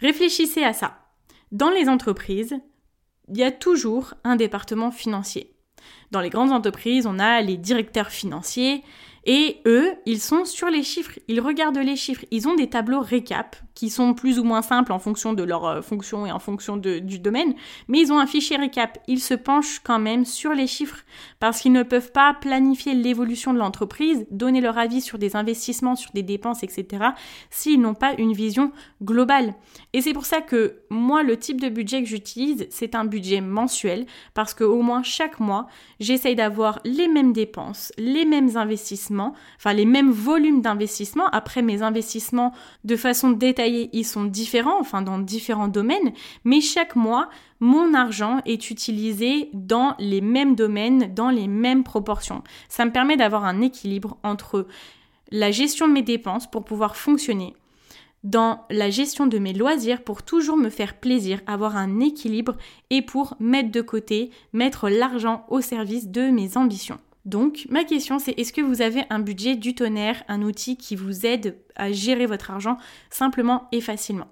Réfléchissez 0.00 0.62
à 0.62 0.72
ça. 0.72 0.98
Dans 1.52 1.70
les 1.70 1.88
entreprises, 1.88 2.56
il 3.28 3.38
y 3.38 3.42
a 3.42 3.50
toujours 3.50 4.14
un 4.24 4.36
département 4.36 4.90
financier. 4.90 5.54
Dans 6.10 6.20
les 6.20 6.30
grandes 6.30 6.52
entreprises, 6.52 7.06
on 7.06 7.18
a 7.18 7.40
les 7.40 7.56
directeurs 7.56 8.10
financiers 8.10 8.82
et 9.24 9.60
eux, 9.66 9.92
ils 10.06 10.20
sont 10.20 10.44
sur 10.44 10.68
les 10.68 10.82
chiffres, 10.82 11.18
ils 11.28 11.40
regardent 11.40 11.78
les 11.78 11.96
chiffres, 11.96 12.24
ils 12.30 12.48
ont 12.48 12.54
des 12.54 12.70
tableaux 12.70 13.00
récap 13.00 13.56
qui 13.78 13.90
sont 13.90 14.12
plus 14.12 14.40
ou 14.40 14.44
moins 14.44 14.60
simples 14.60 14.90
en 14.90 14.98
fonction 14.98 15.34
de 15.34 15.44
leur 15.44 15.64
euh, 15.64 15.82
fonction 15.82 16.26
et 16.26 16.32
en 16.32 16.40
fonction 16.40 16.76
du 16.76 17.20
domaine, 17.20 17.54
mais 17.86 18.00
ils 18.00 18.12
ont 18.12 18.18
un 18.18 18.26
fichier 18.26 18.56
récap. 18.56 18.98
Ils 19.06 19.20
se 19.20 19.34
penchent 19.34 19.78
quand 19.84 20.00
même 20.00 20.24
sur 20.24 20.52
les 20.52 20.66
chiffres 20.66 21.04
parce 21.38 21.60
qu'ils 21.60 21.70
ne 21.70 21.84
peuvent 21.84 22.10
pas 22.10 22.34
planifier 22.34 22.94
l'évolution 22.94 23.54
de 23.54 23.58
l'entreprise, 23.58 24.26
donner 24.32 24.60
leur 24.60 24.78
avis 24.78 25.00
sur 25.00 25.16
des 25.16 25.36
investissements, 25.36 25.94
sur 25.94 26.10
des 26.10 26.24
dépenses, 26.24 26.64
etc., 26.64 27.04
s'ils 27.50 27.80
n'ont 27.80 27.94
pas 27.94 28.14
une 28.18 28.32
vision 28.32 28.72
globale. 29.00 29.54
Et 29.92 30.00
c'est 30.00 30.12
pour 30.12 30.26
ça 30.26 30.40
que 30.40 30.80
moi, 30.90 31.22
le 31.22 31.36
type 31.36 31.60
de 31.60 31.68
budget 31.68 32.02
que 32.02 32.08
j'utilise, 32.08 32.66
c'est 32.70 32.96
un 32.96 33.04
budget 33.04 33.40
mensuel 33.40 34.06
parce 34.34 34.54
qu'au 34.54 34.82
moins 34.82 35.04
chaque 35.04 35.38
mois, 35.38 35.68
j'essaye 36.00 36.34
d'avoir 36.34 36.80
les 36.84 37.06
mêmes 37.06 37.32
dépenses, 37.32 37.92
les 37.96 38.24
mêmes 38.24 38.56
investissements, 38.56 39.34
enfin 39.56 39.72
les 39.72 39.86
mêmes 39.86 40.10
volumes 40.10 40.62
d'investissement. 40.62 41.26
Après 41.30 41.62
mes 41.62 41.82
investissements 41.82 42.52
de 42.82 42.96
façon 42.96 43.30
détaillée, 43.30 43.67
ils 43.68 44.04
sont 44.04 44.24
différents, 44.24 44.80
enfin 44.80 45.02
dans 45.02 45.18
différents 45.18 45.68
domaines, 45.68 46.12
mais 46.44 46.60
chaque 46.60 46.96
mois, 46.96 47.28
mon 47.60 47.94
argent 47.94 48.40
est 48.46 48.70
utilisé 48.70 49.50
dans 49.52 49.94
les 49.98 50.20
mêmes 50.20 50.54
domaines, 50.54 51.12
dans 51.14 51.30
les 51.30 51.48
mêmes 51.48 51.84
proportions. 51.84 52.42
Ça 52.68 52.84
me 52.84 52.92
permet 52.92 53.16
d'avoir 53.16 53.44
un 53.44 53.60
équilibre 53.60 54.18
entre 54.22 54.66
la 55.30 55.50
gestion 55.50 55.88
de 55.88 55.92
mes 55.92 56.02
dépenses 56.02 56.50
pour 56.50 56.64
pouvoir 56.64 56.96
fonctionner, 56.96 57.54
dans 58.24 58.64
la 58.70 58.90
gestion 58.90 59.26
de 59.26 59.38
mes 59.38 59.52
loisirs 59.52 60.02
pour 60.02 60.22
toujours 60.22 60.56
me 60.56 60.70
faire 60.70 60.98
plaisir, 60.98 61.40
avoir 61.46 61.76
un 61.76 62.00
équilibre 62.00 62.56
et 62.90 63.02
pour 63.02 63.36
mettre 63.38 63.70
de 63.70 63.80
côté, 63.80 64.30
mettre 64.52 64.88
l'argent 64.88 65.44
au 65.48 65.60
service 65.60 66.08
de 66.08 66.30
mes 66.30 66.56
ambitions. 66.56 66.98
Donc, 67.28 67.66
ma 67.68 67.84
question 67.84 68.18
c'est 68.18 68.32
est-ce 68.38 68.54
que 68.54 68.62
vous 68.62 68.80
avez 68.80 69.02
un 69.10 69.18
budget 69.18 69.54
du 69.54 69.74
tonnerre, 69.74 70.24
un 70.28 70.40
outil 70.40 70.78
qui 70.78 70.96
vous 70.96 71.26
aide 71.26 71.58
à 71.76 71.92
gérer 71.92 72.24
votre 72.24 72.50
argent 72.50 72.78
simplement 73.10 73.68
et 73.70 73.82
facilement? 73.82 74.28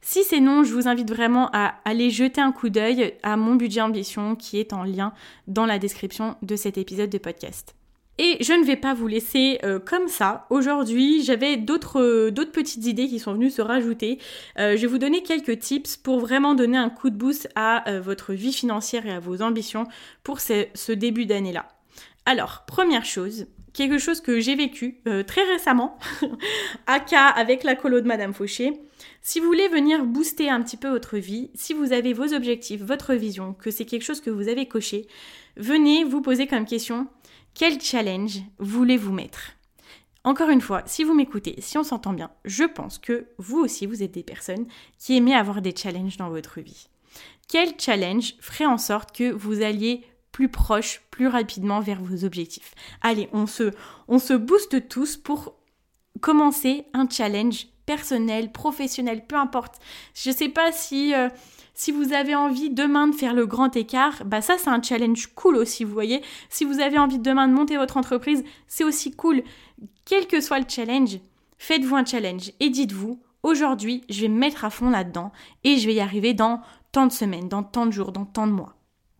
Si 0.00 0.24
c'est 0.24 0.40
non, 0.40 0.64
je 0.64 0.74
vous 0.74 0.88
invite 0.88 1.08
vraiment 1.08 1.48
à 1.52 1.76
aller 1.84 2.10
jeter 2.10 2.40
un 2.40 2.50
coup 2.50 2.70
d'œil 2.70 3.14
à 3.22 3.36
mon 3.36 3.54
budget 3.54 3.82
ambition 3.82 4.34
qui 4.34 4.58
est 4.58 4.72
en 4.72 4.82
lien 4.82 5.12
dans 5.46 5.64
la 5.64 5.78
description 5.78 6.34
de 6.42 6.56
cet 6.56 6.76
épisode 6.76 7.08
de 7.08 7.18
podcast. 7.18 7.76
Et 8.18 8.36
je 8.40 8.52
ne 8.52 8.64
vais 8.64 8.76
pas 8.76 8.94
vous 8.94 9.06
laisser 9.06 9.60
euh, 9.62 9.78
comme 9.78 10.08
ça. 10.08 10.46
Aujourd'hui, 10.50 11.22
j'avais 11.22 11.56
d'autres 11.56 12.30
petites 12.52 12.84
idées 12.84 13.06
qui 13.06 13.20
sont 13.20 13.32
venues 13.34 13.50
se 13.50 13.62
rajouter. 13.62 14.18
Euh, 14.58 14.76
je 14.76 14.82
vais 14.82 14.86
vous 14.88 14.98
donner 14.98 15.22
quelques 15.22 15.60
tips 15.60 15.96
pour 15.98 16.18
vraiment 16.18 16.54
donner 16.54 16.78
un 16.78 16.90
coup 16.90 17.10
de 17.10 17.16
boost 17.16 17.48
à 17.54 17.88
euh, 17.88 18.00
votre 18.00 18.32
vie 18.32 18.52
financière 18.52 19.06
et 19.06 19.12
à 19.12 19.20
vos 19.20 19.40
ambitions 19.40 19.86
pour 20.24 20.40
ce 20.40 20.92
début 20.92 21.26
d'année-là. 21.26 21.66
Alors, 22.26 22.64
première 22.66 23.04
chose, 23.04 23.46
quelque 23.74 23.98
chose 23.98 24.20
que 24.20 24.40
j'ai 24.40 24.54
vécu 24.54 25.00
euh, 25.06 25.22
très 25.22 25.42
récemment, 25.44 25.98
aka 26.86 27.26
avec 27.26 27.64
la 27.64 27.74
colo 27.74 28.00
de 28.00 28.06
Madame 28.06 28.32
Fauché. 28.32 28.72
Si 29.20 29.40
vous 29.40 29.46
voulez 29.46 29.68
venir 29.68 30.04
booster 30.04 30.48
un 30.48 30.62
petit 30.62 30.78
peu 30.78 30.88
votre 30.88 31.18
vie, 31.18 31.50
si 31.54 31.74
vous 31.74 31.92
avez 31.92 32.14
vos 32.14 32.32
objectifs, 32.32 32.82
votre 32.82 33.14
vision, 33.14 33.52
que 33.52 33.70
c'est 33.70 33.84
quelque 33.84 34.04
chose 34.04 34.20
que 34.20 34.30
vous 34.30 34.48
avez 34.48 34.66
coché, 34.66 35.06
venez 35.56 36.04
vous 36.04 36.22
poser 36.22 36.46
comme 36.46 36.64
question 36.64 37.08
quel 37.54 37.80
challenge 37.80 38.40
voulez-vous 38.58 39.12
mettre? 39.12 39.52
Encore 40.24 40.48
une 40.48 40.62
fois, 40.62 40.82
si 40.86 41.04
vous 41.04 41.14
m'écoutez, 41.14 41.54
si 41.60 41.78
on 41.78 41.84
s'entend 41.84 42.14
bien, 42.14 42.30
je 42.44 42.64
pense 42.64 42.98
que 42.98 43.26
vous 43.38 43.58
aussi, 43.58 43.86
vous 43.86 44.02
êtes 44.02 44.14
des 44.14 44.22
personnes 44.22 44.66
qui 44.98 45.16
aimez 45.16 45.34
avoir 45.34 45.62
des 45.62 45.76
challenges 45.76 46.16
dans 46.16 46.30
votre 46.30 46.60
vie. 46.60 46.88
Quel 47.46 47.78
challenge 47.78 48.34
ferait 48.40 48.64
en 48.64 48.78
sorte 48.78 49.14
que 49.14 49.30
vous 49.30 49.62
alliez 49.62 50.02
plus 50.34 50.48
proche, 50.48 51.00
plus 51.12 51.28
rapidement 51.28 51.78
vers 51.78 52.02
vos 52.02 52.24
objectifs. 52.24 52.74
Allez, 53.02 53.28
on 53.32 53.46
se, 53.46 53.70
on 54.08 54.18
se 54.18 54.34
booste 54.34 54.88
tous 54.88 55.16
pour 55.16 55.54
commencer 56.20 56.86
un 56.92 57.08
challenge 57.08 57.68
personnel, 57.86 58.50
professionnel, 58.50 59.26
peu 59.28 59.36
importe. 59.36 59.76
Je 60.12 60.30
ne 60.30 60.34
sais 60.34 60.48
pas 60.48 60.72
si, 60.72 61.14
euh, 61.14 61.28
si 61.74 61.92
vous 61.92 62.12
avez 62.12 62.34
envie 62.34 62.68
demain 62.68 63.06
de 63.06 63.14
faire 63.14 63.32
le 63.32 63.46
grand 63.46 63.76
écart, 63.76 64.24
bah 64.24 64.40
ça 64.40 64.58
c'est 64.58 64.70
un 64.70 64.82
challenge 64.82 65.28
cool 65.36 65.54
aussi, 65.54 65.84
vous 65.84 65.94
voyez. 65.94 66.20
Si 66.48 66.64
vous 66.64 66.80
avez 66.80 66.98
envie 66.98 67.20
demain 67.20 67.46
de 67.46 67.52
monter 67.52 67.76
votre 67.76 67.96
entreprise, 67.96 68.42
c'est 68.66 68.82
aussi 68.82 69.12
cool. 69.12 69.44
Quel 70.04 70.26
que 70.26 70.40
soit 70.40 70.58
le 70.58 70.66
challenge, 70.68 71.20
faites-vous 71.58 71.94
un 71.94 72.04
challenge 72.04 72.50
et 72.58 72.70
dites-vous, 72.70 73.22
aujourd'hui, 73.44 74.02
je 74.08 74.22
vais 74.22 74.28
me 74.28 74.38
mettre 74.38 74.64
à 74.64 74.70
fond 74.70 74.90
là-dedans 74.90 75.30
et 75.62 75.76
je 75.76 75.86
vais 75.86 75.94
y 75.94 76.00
arriver 76.00 76.34
dans 76.34 76.60
tant 76.90 77.06
de 77.06 77.12
semaines, 77.12 77.48
dans 77.48 77.62
tant 77.62 77.86
de 77.86 77.92
jours, 77.92 78.10
dans 78.10 78.24
tant 78.24 78.48
de 78.48 78.52
mois. 78.52 78.74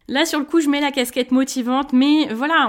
Là, 0.06 0.26
sur 0.26 0.38
le 0.38 0.44
coup, 0.44 0.60
je 0.60 0.68
mets 0.68 0.82
la 0.82 0.92
casquette 0.92 1.30
motivante, 1.30 1.94
mais 1.94 2.28
voilà, 2.30 2.68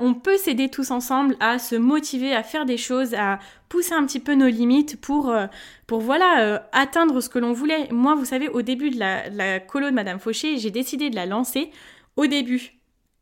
on, 0.00 0.12
peut 0.12 0.36
s'aider 0.36 0.68
tous 0.68 0.90
ensemble 0.90 1.34
à 1.40 1.58
se 1.58 1.76
motiver, 1.76 2.34
à 2.34 2.42
faire 2.42 2.66
des 2.66 2.76
choses, 2.76 3.14
à 3.14 3.38
pousser 3.70 3.94
un 3.94 4.04
petit 4.04 4.20
peu 4.20 4.34
nos 4.34 4.48
limites 4.48 5.00
pour, 5.00 5.30
euh, 5.30 5.46
pour 5.86 6.00
voilà, 6.00 6.42
euh, 6.42 6.58
atteindre 6.72 7.22
ce 7.22 7.30
que 7.30 7.38
l'on 7.38 7.54
voulait. 7.54 7.88
Moi, 7.90 8.14
vous 8.14 8.26
savez, 8.26 8.48
au 8.50 8.60
début 8.60 8.90
de 8.90 8.98
la, 8.98 9.60
colo 9.60 9.88
de 9.88 9.94
Madame 9.94 10.18
Fauché, 10.18 10.58
j'ai 10.58 10.70
décidé 10.70 11.08
de 11.08 11.16
la 11.16 11.24
lancer 11.24 11.70
au 12.16 12.26
début. 12.26 12.74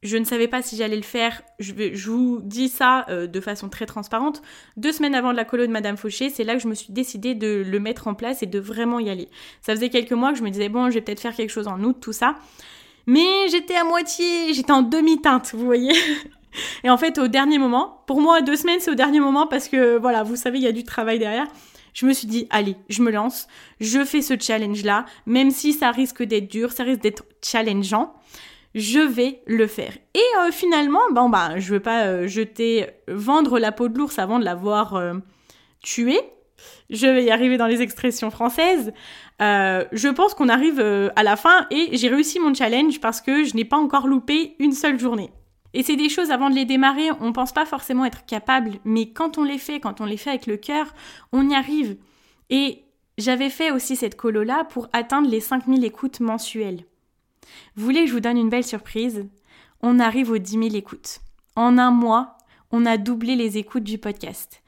Je 0.03 0.17
ne 0.17 0.25
savais 0.25 0.49
pas 0.49 0.61
si 0.61 0.77
j'allais 0.77 0.97
le 0.97 1.03
faire. 1.03 1.43
Je, 1.61 1.73
je, 1.95 2.11
vous 2.11 2.41
dis 2.43 2.69
ça 2.69 3.07
euh, 3.11 3.29
de 3.29 3.41
façon 3.41 3.69
très 3.69 3.87
transparente. 3.87 4.43
Deux 4.77 4.91
semaines 4.91 5.15
avant 5.15 5.31
de 5.31 5.37
la 5.37 5.45
colo 5.45 5.65
de 5.69 5.71
Madame 5.71 5.97
Fauché, 5.97 6.31
c'est 6.31 6.43
là 6.43 6.57
que 6.57 6.61
je 6.61 6.67
me 6.67 6.75
suis 6.75 6.93
décidée 6.93 7.37
de 7.37 7.63
le 7.65 7.79
mettre 7.79 8.09
en 8.09 8.15
place 8.15 8.43
et 8.43 8.47
de 8.47 8.59
vraiment 8.59 8.99
y 8.99 9.09
aller. 9.09 9.29
Ça 9.61 9.73
faisait 9.73 9.91
quelques 9.91 10.11
mois 10.11 10.33
que 10.33 10.39
je 10.39 10.43
me 10.43 10.51
disais, 10.51 10.69
bon, 10.69 10.91
je 10.91 10.95
vais 10.95 11.01
peut-être 11.01 11.21
faire 11.21 11.37
quelque 11.37 11.51
chose 11.51 11.69
en 11.69 11.81
août, 11.85 11.99
tout 12.01 12.13
ça. 12.13 12.35
Mais 13.07 13.49
j'étais 13.51 13.75
à 13.75 13.85
moitié, 13.85 14.53
j'étais 14.55 14.73
en 14.73 14.83
demi-teinte, 14.83 15.53
vous 15.55 15.65
voyez. 15.65 15.93
Et 16.85 16.91
en 16.91 16.97
fait, 16.97 17.19
au 17.19 17.29
dernier 17.29 17.59
moment, 17.59 18.03
pour 18.07 18.21
moi, 18.21 18.43
deux 18.43 18.57
semaines, 18.57 18.81
c'est 18.81 18.91
au 18.91 18.95
dernier 18.95 19.21
moment 19.21 19.47
parce 19.47 19.69
que, 19.69 19.97
voilà, 19.97 20.23
vous 20.23 20.37
savez, 20.37 20.59
il 20.59 20.65
y 20.65 20.69
a 20.69 20.73
du 20.73 20.85
travail 20.85 21.19
derrière. 21.19 21.47
Je 21.95 22.07
me 22.07 22.13
suis 22.13 22.27
dit, 22.27 22.47
allez, 22.51 22.77
je 22.89 23.03
me 23.03 23.11
lance, 23.11 23.49
je 23.81 24.05
fais 24.05 24.23
ce 24.23 24.35
challenge-là, 24.39 25.05
même 25.27 25.51
si 25.51 25.73
ça 25.73 25.91
risque 25.91 26.23
d'être 26.23 26.51
dur, 26.51 26.73
ça 26.73 26.85
risque 26.85 27.03
d'être 27.03 27.25
challengeant, 27.43 28.15
je 28.75 29.01
vais 29.01 29.43
le 29.47 29.67
faire. 29.67 29.93
Et 30.15 30.23
euh, 30.39 30.51
finalement, 30.51 31.03
bon, 31.11 31.29
bah, 31.29 31.59
je 31.59 31.75
veux 31.75 31.81
pas 31.81 32.07
euh, 32.07 32.27
jeter, 32.27 32.87
vendre 33.09 33.59
la 33.59 33.73
peau 33.73 33.89
de 33.89 33.99
l'ours 33.99 34.19
avant 34.19 34.39
de 34.39 34.45
l'avoir 34.45 34.95
euh, 34.95 35.15
tué. 35.83 36.19
Je 36.93 37.07
vais 37.07 37.25
y 37.25 37.31
arriver 37.31 37.57
dans 37.57 37.67
les 37.67 37.81
expressions 37.81 38.31
françaises. 38.31 38.93
Euh, 39.41 39.85
je 39.93 40.09
pense 40.09 40.35
qu'on 40.35 40.51
arrive 40.51 40.79
euh, 40.79 41.09
à 41.17 41.23
la 41.23 41.37
fin 41.37 41.67
et 41.71 41.97
j'ai 41.97 42.09
réussi 42.09 42.39
mon 42.39 42.53
challenge 42.53 43.01
parce 43.01 43.23
que 43.23 43.45
je 43.45 43.57
n'ai 43.57 43.65
pas 43.65 43.79
encore 43.79 44.07
loupé 44.07 44.55
une 44.59 44.73
seule 44.73 45.01
journée. 45.01 45.31
Et 45.73 45.83
c'est 45.83 45.97
des 45.97 46.11
choses, 46.11 46.31
avant 46.31 46.51
de 46.51 46.55
les 46.55 46.67
démarrer, 46.67 47.11
on 47.21 47.29
ne 47.29 47.33
pense 47.33 47.53
pas 47.53 47.65
forcément 47.65 48.05
être 48.05 48.27
capable, 48.27 48.73
mais 48.85 49.11
quand 49.11 49.39
on 49.39 49.45
les 49.45 49.57
fait, 49.57 49.81
quand 49.81 50.03
on 50.03 50.05
les 50.05 50.19
fait 50.19 50.29
avec 50.29 50.47
le 50.47 50.59
cœur, 50.59 50.95
on 51.33 51.49
y 51.49 51.55
arrive. 51.55 51.97
Et 52.51 52.85
j'avais 53.17 53.49
fait 53.49 53.71
aussi 53.71 53.97
cette 53.97 54.17
colo-là 54.17 54.65
pour 54.65 54.89
atteindre 54.93 55.31
les 55.31 55.41
5000 55.41 55.83
écoutes 55.87 56.21
mensuelles. 56.21 56.85
Vous 57.75 57.85
voulez 57.87 58.03
que 58.03 58.09
je 58.09 58.13
vous 58.13 58.21
donne 58.21 58.37
une 58.37 58.51
belle 58.51 58.65
surprise? 58.65 59.27
On 59.81 59.99
arrive 59.99 60.31
aux 60.31 60.39
10 60.39 60.51
000 60.51 60.75
écoutes. 60.75 61.21
En 61.57 61.79
un 61.79 61.91
mois, 61.91 62.37
on 62.71 62.85
a 62.85 62.99
doublé 62.99 63.35
les 63.35 63.57
écoutes 63.57 63.85
du 63.85 63.97
podcast. 63.97 64.63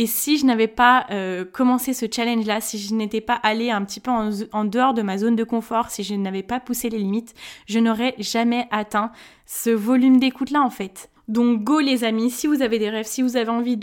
Et 0.00 0.06
si 0.06 0.38
je 0.38 0.46
n'avais 0.46 0.68
pas 0.68 1.06
euh, 1.10 1.44
commencé 1.44 1.92
ce 1.92 2.06
challenge-là, 2.10 2.60
si 2.60 2.78
je 2.78 2.94
n'étais 2.94 3.20
pas 3.20 3.34
allée 3.34 3.70
un 3.70 3.84
petit 3.84 3.98
peu 3.98 4.12
en, 4.12 4.64
dehors 4.64 4.94
de 4.94 5.02
ma 5.02 5.18
zone 5.18 5.34
de 5.34 5.42
confort, 5.42 5.90
si 5.90 6.04
je 6.04 6.14
n'avais 6.14 6.44
pas 6.44 6.60
poussé 6.60 6.88
les 6.88 6.98
limites, 6.98 7.34
je 7.66 7.80
n'aurais 7.80 8.14
jamais 8.18 8.68
atteint 8.70 9.10
ce 9.44 9.70
volume 9.70 10.20
d'écoute-là 10.20 10.62
en 10.62 10.70
fait. 10.70 11.10
Donc 11.26 11.64
go 11.64 11.80
les 11.80 12.04
amis, 12.04 12.30
si 12.30 12.46
vous 12.46 12.62
avez 12.62 12.78
des 12.78 12.90
rêves, 12.90 13.06
si 13.06 13.22
vous 13.22 13.36
avez 13.36 13.50
envie 13.50 13.78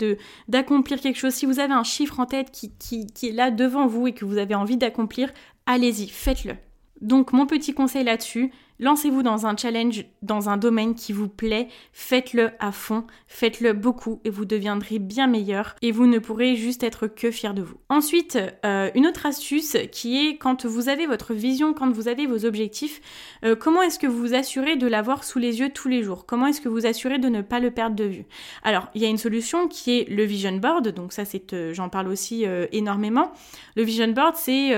d'accomplir 0.48 1.00
quelque 1.00 1.18
chose, 1.18 1.34
si 1.34 1.44
vous 1.44 1.60
avez 1.60 1.74
un 1.74 1.84
chiffre 1.84 2.18
en 2.18 2.26
tête 2.26 2.50
qui, 2.50 2.72
qui, 2.78 3.06
qui 3.06 3.28
est 3.28 3.32
là 3.32 3.50
devant 3.50 3.86
vous 3.86 4.06
et 4.06 4.12
que 4.12 4.24
vous 4.24 4.38
avez 4.38 4.54
envie 4.54 4.78
d'accomplir, 4.78 5.30
allez-y, 5.66 6.08
faites-le. 6.08 6.54
Donc 7.02 7.32
mon 7.34 7.46
petit 7.46 7.74
conseil 7.74 8.04
là-dessus, 8.04 8.50
Lancez-vous 8.78 9.22
dans 9.22 9.46
un 9.46 9.56
challenge, 9.56 10.04
dans 10.22 10.48
un 10.50 10.58
domaine 10.58 10.94
qui 10.94 11.12
vous 11.12 11.28
plaît, 11.28 11.68
faites-le 11.92 12.50
à 12.58 12.72
fond, 12.72 13.06
faites-le 13.26 13.72
beaucoup 13.72 14.20
et 14.24 14.30
vous 14.30 14.44
deviendrez 14.44 14.98
bien 14.98 15.26
meilleur 15.26 15.76
et 15.80 15.92
vous 15.92 16.06
ne 16.06 16.18
pourrez 16.18 16.56
juste 16.56 16.82
être 16.82 17.06
que 17.06 17.30
fier 17.30 17.54
de 17.54 17.62
vous. 17.62 17.76
Ensuite, 17.88 18.38
euh, 18.64 18.90
une 18.94 19.06
autre 19.06 19.24
astuce 19.24 19.76
qui 19.90 20.26
est 20.26 20.36
quand 20.36 20.66
vous 20.66 20.88
avez 20.88 21.06
votre 21.06 21.32
vision, 21.32 21.72
quand 21.72 21.90
vous 21.90 22.08
avez 22.08 22.26
vos 22.26 22.44
objectifs, 22.44 23.00
euh, 23.44 23.56
comment 23.56 23.80
est-ce 23.80 23.98
que 23.98 24.06
vous 24.06 24.18
vous 24.18 24.34
assurez 24.34 24.76
de 24.76 24.86
l'avoir 24.86 25.24
sous 25.24 25.38
les 25.38 25.60
yeux 25.60 25.70
tous 25.70 25.88
les 25.88 26.02
jours? 26.02 26.26
Comment 26.26 26.46
est-ce 26.46 26.60
que 26.60 26.68
vous 26.68 26.86
assurez 26.86 27.18
de 27.18 27.28
ne 27.28 27.40
pas 27.40 27.60
le 27.60 27.70
perdre 27.70 27.96
de 27.96 28.04
vue? 28.04 28.26
Alors, 28.62 28.88
il 28.94 29.00
y 29.00 29.06
a 29.06 29.08
une 29.08 29.18
solution 29.18 29.68
qui 29.68 29.98
est 29.98 30.08
le 30.08 30.24
vision 30.24 30.52
board, 30.56 30.88
donc 30.88 31.12
ça 31.12 31.22
euh, 31.52 31.72
j'en 31.72 31.88
parle 31.88 32.08
aussi 32.08 32.44
énormément. 32.72 33.32
Le 33.76 33.82
vision 33.82 34.08
board 34.08 34.36
c'est 34.36 34.74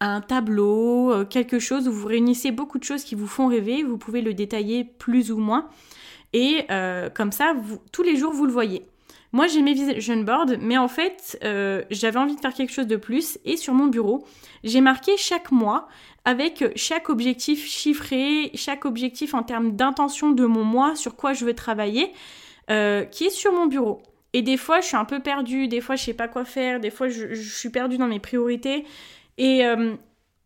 un 0.00 0.20
tableau, 0.20 1.24
quelque 1.28 1.58
chose 1.58 1.88
où 1.88 1.92
vous 1.92 2.06
réunissez 2.06 2.50
beaucoup 2.50 2.78
de 2.78 2.84
choses 2.84 3.04
qui 3.04 3.14
vous 3.14 3.26
font 3.30 3.48
rêver, 3.48 3.82
vous 3.82 3.98
pouvez 3.98 4.20
le 4.20 4.34
détailler 4.34 4.84
plus 4.84 5.32
ou 5.32 5.38
moins. 5.38 5.68
Et 6.32 6.64
euh, 6.70 7.10
comme 7.10 7.32
ça, 7.32 7.54
tous 7.92 8.02
les 8.02 8.16
jours, 8.16 8.32
vous 8.32 8.46
le 8.46 8.52
voyez. 8.52 8.86
Moi, 9.32 9.46
j'ai 9.46 9.62
mes 9.62 9.74
vision 9.74 10.16
boards, 10.22 10.58
mais 10.60 10.76
en 10.76 10.88
fait, 10.88 11.38
euh, 11.44 11.84
j'avais 11.90 12.18
envie 12.18 12.34
de 12.34 12.40
faire 12.40 12.52
quelque 12.52 12.72
chose 12.72 12.88
de 12.88 12.96
plus. 12.96 13.38
Et 13.44 13.56
sur 13.56 13.74
mon 13.74 13.86
bureau, 13.86 14.26
j'ai 14.64 14.80
marqué 14.80 15.16
chaque 15.16 15.52
mois 15.52 15.88
avec 16.24 16.64
chaque 16.76 17.08
objectif 17.08 17.64
chiffré, 17.64 18.50
chaque 18.54 18.84
objectif 18.84 19.34
en 19.34 19.42
termes 19.42 19.72
d'intention 19.72 20.30
de 20.30 20.44
mon 20.44 20.64
mois, 20.64 20.96
sur 20.96 21.14
quoi 21.16 21.32
je 21.32 21.44
veux 21.44 21.54
travailler, 21.54 22.12
euh, 22.70 23.04
qui 23.04 23.24
est 23.24 23.30
sur 23.30 23.52
mon 23.52 23.66
bureau. 23.66 24.02
Et 24.32 24.42
des 24.42 24.56
fois, 24.56 24.80
je 24.80 24.86
suis 24.86 24.96
un 24.96 25.04
peu 25.04 25.20
perdue, 25.20 25.68
des 25.68 25.80
fois, 25.80 25.96
je 25.96 26.04
sais 26.04 26.14
pas 26.14 26.28
quoi 26.28 26.44
faire, 26.44 26.80
des 26.80 26.90
fois, 26.90 27.08
je, 27.08 27.34
je 27.34 27.56
suis 27.56 27.70
perdue 27.70 27.98
dans 27.98 28.06
mes 28.08 28.20
priorités. 28.20 28.84
Et, 29.38 29.64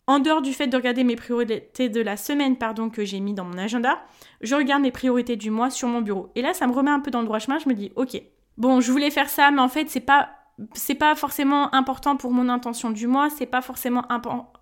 en 0.07 0.19
dehors 0.19 0.43
du 0.43 0.53
fait 0.53 0.67
de 0.67 0.77
regarder 0.77 1.05
mes 1.05 1.17
priorités 1.17 1.89
de 1.89 2.01
la 2.01 2.17
semaine 2.17 2.57
pardon, 2.57 2.91
que 2.91 3.05
j'ai 3.05 3.21
mis 3.21 3.35
dans 3.35 3.45
mon 3.45 3.59
agenda, 3.59 3.99
je 4.41 4.55
regarde 4.55 4.83
mes 4.83 4.91
priorités 4.91 5.37
du 5.37 5.51
mois 5.51 5.71
sur 5.71 5.89
mon 5.89 6.03
bureau. 6.03 6.31
Et 6.35 6.43
là, 6.43 6.55
ça 6.55 6.67
me 6.67 6.73
remet 6.73 6.91
un 6.91 7.01
peu 7.01 7.11
dans 7.11 7.21
le 7.21 7.27
droit 7.27 7.39
chemin. 7.39 7.59
Je 7.59 7.69
me 7.69 7.75
dis, 7.75 7.93
ok, 7.97 8.21
bon, 8.59 8.81
je 8.81 8.93
voulais 8.93 9.11
faire 9.11 9.31
ça, 9.31 9.51
mais 9.51 9.61
en 9.61 9.69
fait, 9.69 9.89
c'est 9.89 10.01
pas 10.01 10.31
c'est 10.75 10.95
pas 10.95 11.15
forcément 11.17 11.75
important 11.75 12.17
pour 12.17 12.31
mon 12.31 12.49
intention 12.49 12.91
du 12.91 13.07
mois, 13.07 13.29
c'est 13.29 13.47
pas 13.47 13.61
forcément 13.61 14.05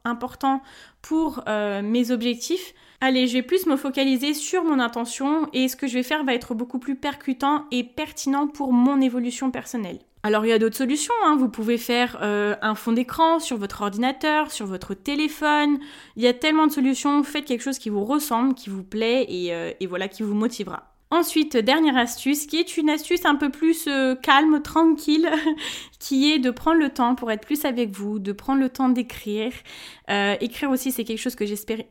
important 0.04 0.62
pour 1.02 1.44
euh, 1.48 1.82
mes 1.82 2.10
objectifs. 2.10 2.72
Allez, 3.00 3.26
je 3.26 3.34
vais 3.34 3.42
plus 3.42 3.66
me 3.66 3.76
focaliser 3.76 4.32
sur 4.32 4.64
mon 4.64 4.78
intention 4.78 5.48
et 5.52 5.68
ce 5.68 5.76
que 5.76 5.86
je 5.86 5.94
vais 5.94 6.02
faire 6.02 6.24
va 6.24 6.34
être 6.34 6.54
beaucoup 6.54 6.78
plus 6.78 6.96
percutant 6.96 7.66
et 7.70 7.84
pertinent 7.84 8.46
pour 8.46 8.72
mon 8.72 9.00
évolution 9.00 9.50
personnelle. 9.50 9.98
Alors 10.24 10.46
il 10.46 10.50
y 10.50 10.52
a 10.52 10.58
d'autres 10.60 10.76
solutions, 10.76 11.14
hein. 11.24 11.34
vous 11.36 11.48
pouvez 11.48 11.78
faire 11.78 12.18
euh, 12.22 12.54
un 12.62 12.76
fond 12.76 12.92
d'écran 12.92 13.40
sur 13.40 13.56
votre 13.56 13.82
ordinateur, 13.82 14.52
sur 14.52 14.66
votre 14.66 14.94
téléphone, 14.94 15.80
il 16.14 16.22
y 16.22 16.28
a 16.28 16.32
tellement 16.32 16.68
de 16.68 16.72
solutions, 16.72 17.24
faites 17.24 17.44
quelque 17.44 17.62
chose 17.62 17.78
qui 17.78 17.90
vous 17.90 18.04
ressemble, 18.04 18.54
qui 18.54 18.70
vous 18.70 18.84
plaît 18.84 19.26
et, 19.28 19.52
euh, 19.52 19.72
voilà, 19.88 20.06
qui 20.06 20.22
vous 20.22 20.34
motivera. 20.34 20.94
Ensuite, 21.10 21.56
dernière 21.56 21.96
astuce, 21.96 22.46
qui 22.46 22.56
est 22.56 22.76
une 22.76 22.88
astuce 22.88 23.24
un 23.24 23.34
peu 23.34 23.50
plus 23.50 23.86
euh, 23.88 24.14
calme, 24.14 24.62
tranquille, 24.62 25.28
qui 25.98 26.32
est 26.32 26.38
de 26.38 26.52
prendre 26.52 26.78
le 26.78 26.90
temps 26.90 27.16
pour 27.16 27.32
être 27.32 27.44
plus 27.44 27.64
avec 27.64 27.90
vous, 27.90 28.20
de 28.20 28.30
prendre 28.30 28.60
le 28.60 28.70
temps 28.70 28.88
d'écrire. 28.88 29.52
écrire 30.08 30.70
aussi, 30.70 30.92
c'est 30.92 31.02
quelque 31.02 31.18
chose 31.18 31.34
que 31.34 31.44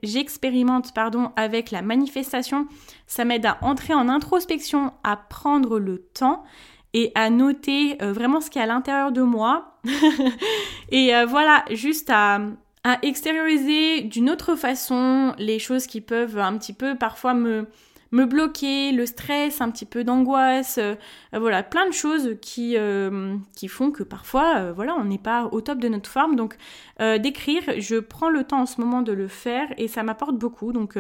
j'expérimente 0.03 0.93
avec 1.35 1.69
la 1.69 1.81
manifestation. 1.81 2.65
Ça 3.07 3.25
m'aide 3.25 3.45
à 3.45 3.57
entrer 3.61 3.93
en 3.93 4.07
introspection, 4.07 4.93
à 5.03 5.17
prendre 5.17 5.79
le 5.79 5.97
temps 5.99 6.45
et 6.93 7.11
à 7.15 7.29
noter 7.29 8.01
euh, 8.01 8.11
vraiment 8.11 8.41
ce 8.41 8.49
qui 8.49 8.59
est 8.59 8.61
à 8.61 8.65
l'intérieur 8.65 9.11
de 9.11 9.21
moi. 9.21 9.79
et 10.91 11.15
euh, 11.15 11.25
voilà, 11.25 11.63
juste 11.71 12.09
à, 12.09 12.39
à 12.83 12.97
extérioriser 13.01 14.01
d'une 14.01 14.29
autre 14.29 14.55
façon 14.55 15.33
les 15.37 15.59
choses 15.59 15.87
qui 15.87 16.01
peuvent 16.01 16.37
un 16.37 16.57
petit 16.57 16.73
peu 16.73 16.97
parfois 16.97 17.33
me, 17.33 17.67
me 18.11 18.25
bloquer, 18.25 18.91
le 18.91 19.05
stress, 19.05 19.61
un 19.61 19.71
petit 19.71 19.85
peu 19.85 20.03
d'angoisse, 20.03 20.77
euh, 20.77 20.95
voilà, 21.33 21.63
plein 21.63 21.87
de 21.87 21.93
choses 21.93 22.35
qui, 22.41 22.75
euh, 22.77 23.37
qui 23.55 23.67
font 23.67 23.91
que 23.91 24.03
parfois, 24.03 24.57
euh, 24.57 24.73
voilà, 24.73 24.95
on 24.95 25.05
n'est 25.05 25.17
pas 25.17 25.45
au 25.51 25.61
top 25.61 25.79
de 25.79 25.87
notre 25.87 26.09
forme. 26.09 26.35
Donc, 26.35 26.57
d'écrire, 27.19 27.63
je 27.79 27.95
prends 27.95 28.29
le 28.29 28.43
temps 28.43 28.61
en 28.61 28.65
ce 28.67 28.79
moment 28.79 29.01
de 29.01 29.11
le 29.11 29.27
faire 29.27 29.67
et 29.77 29.87
ça 29.87 30.03
m'apporte 30.03 30.37
beaucoup. 30.37 30.71
Donc, 30.71 30.99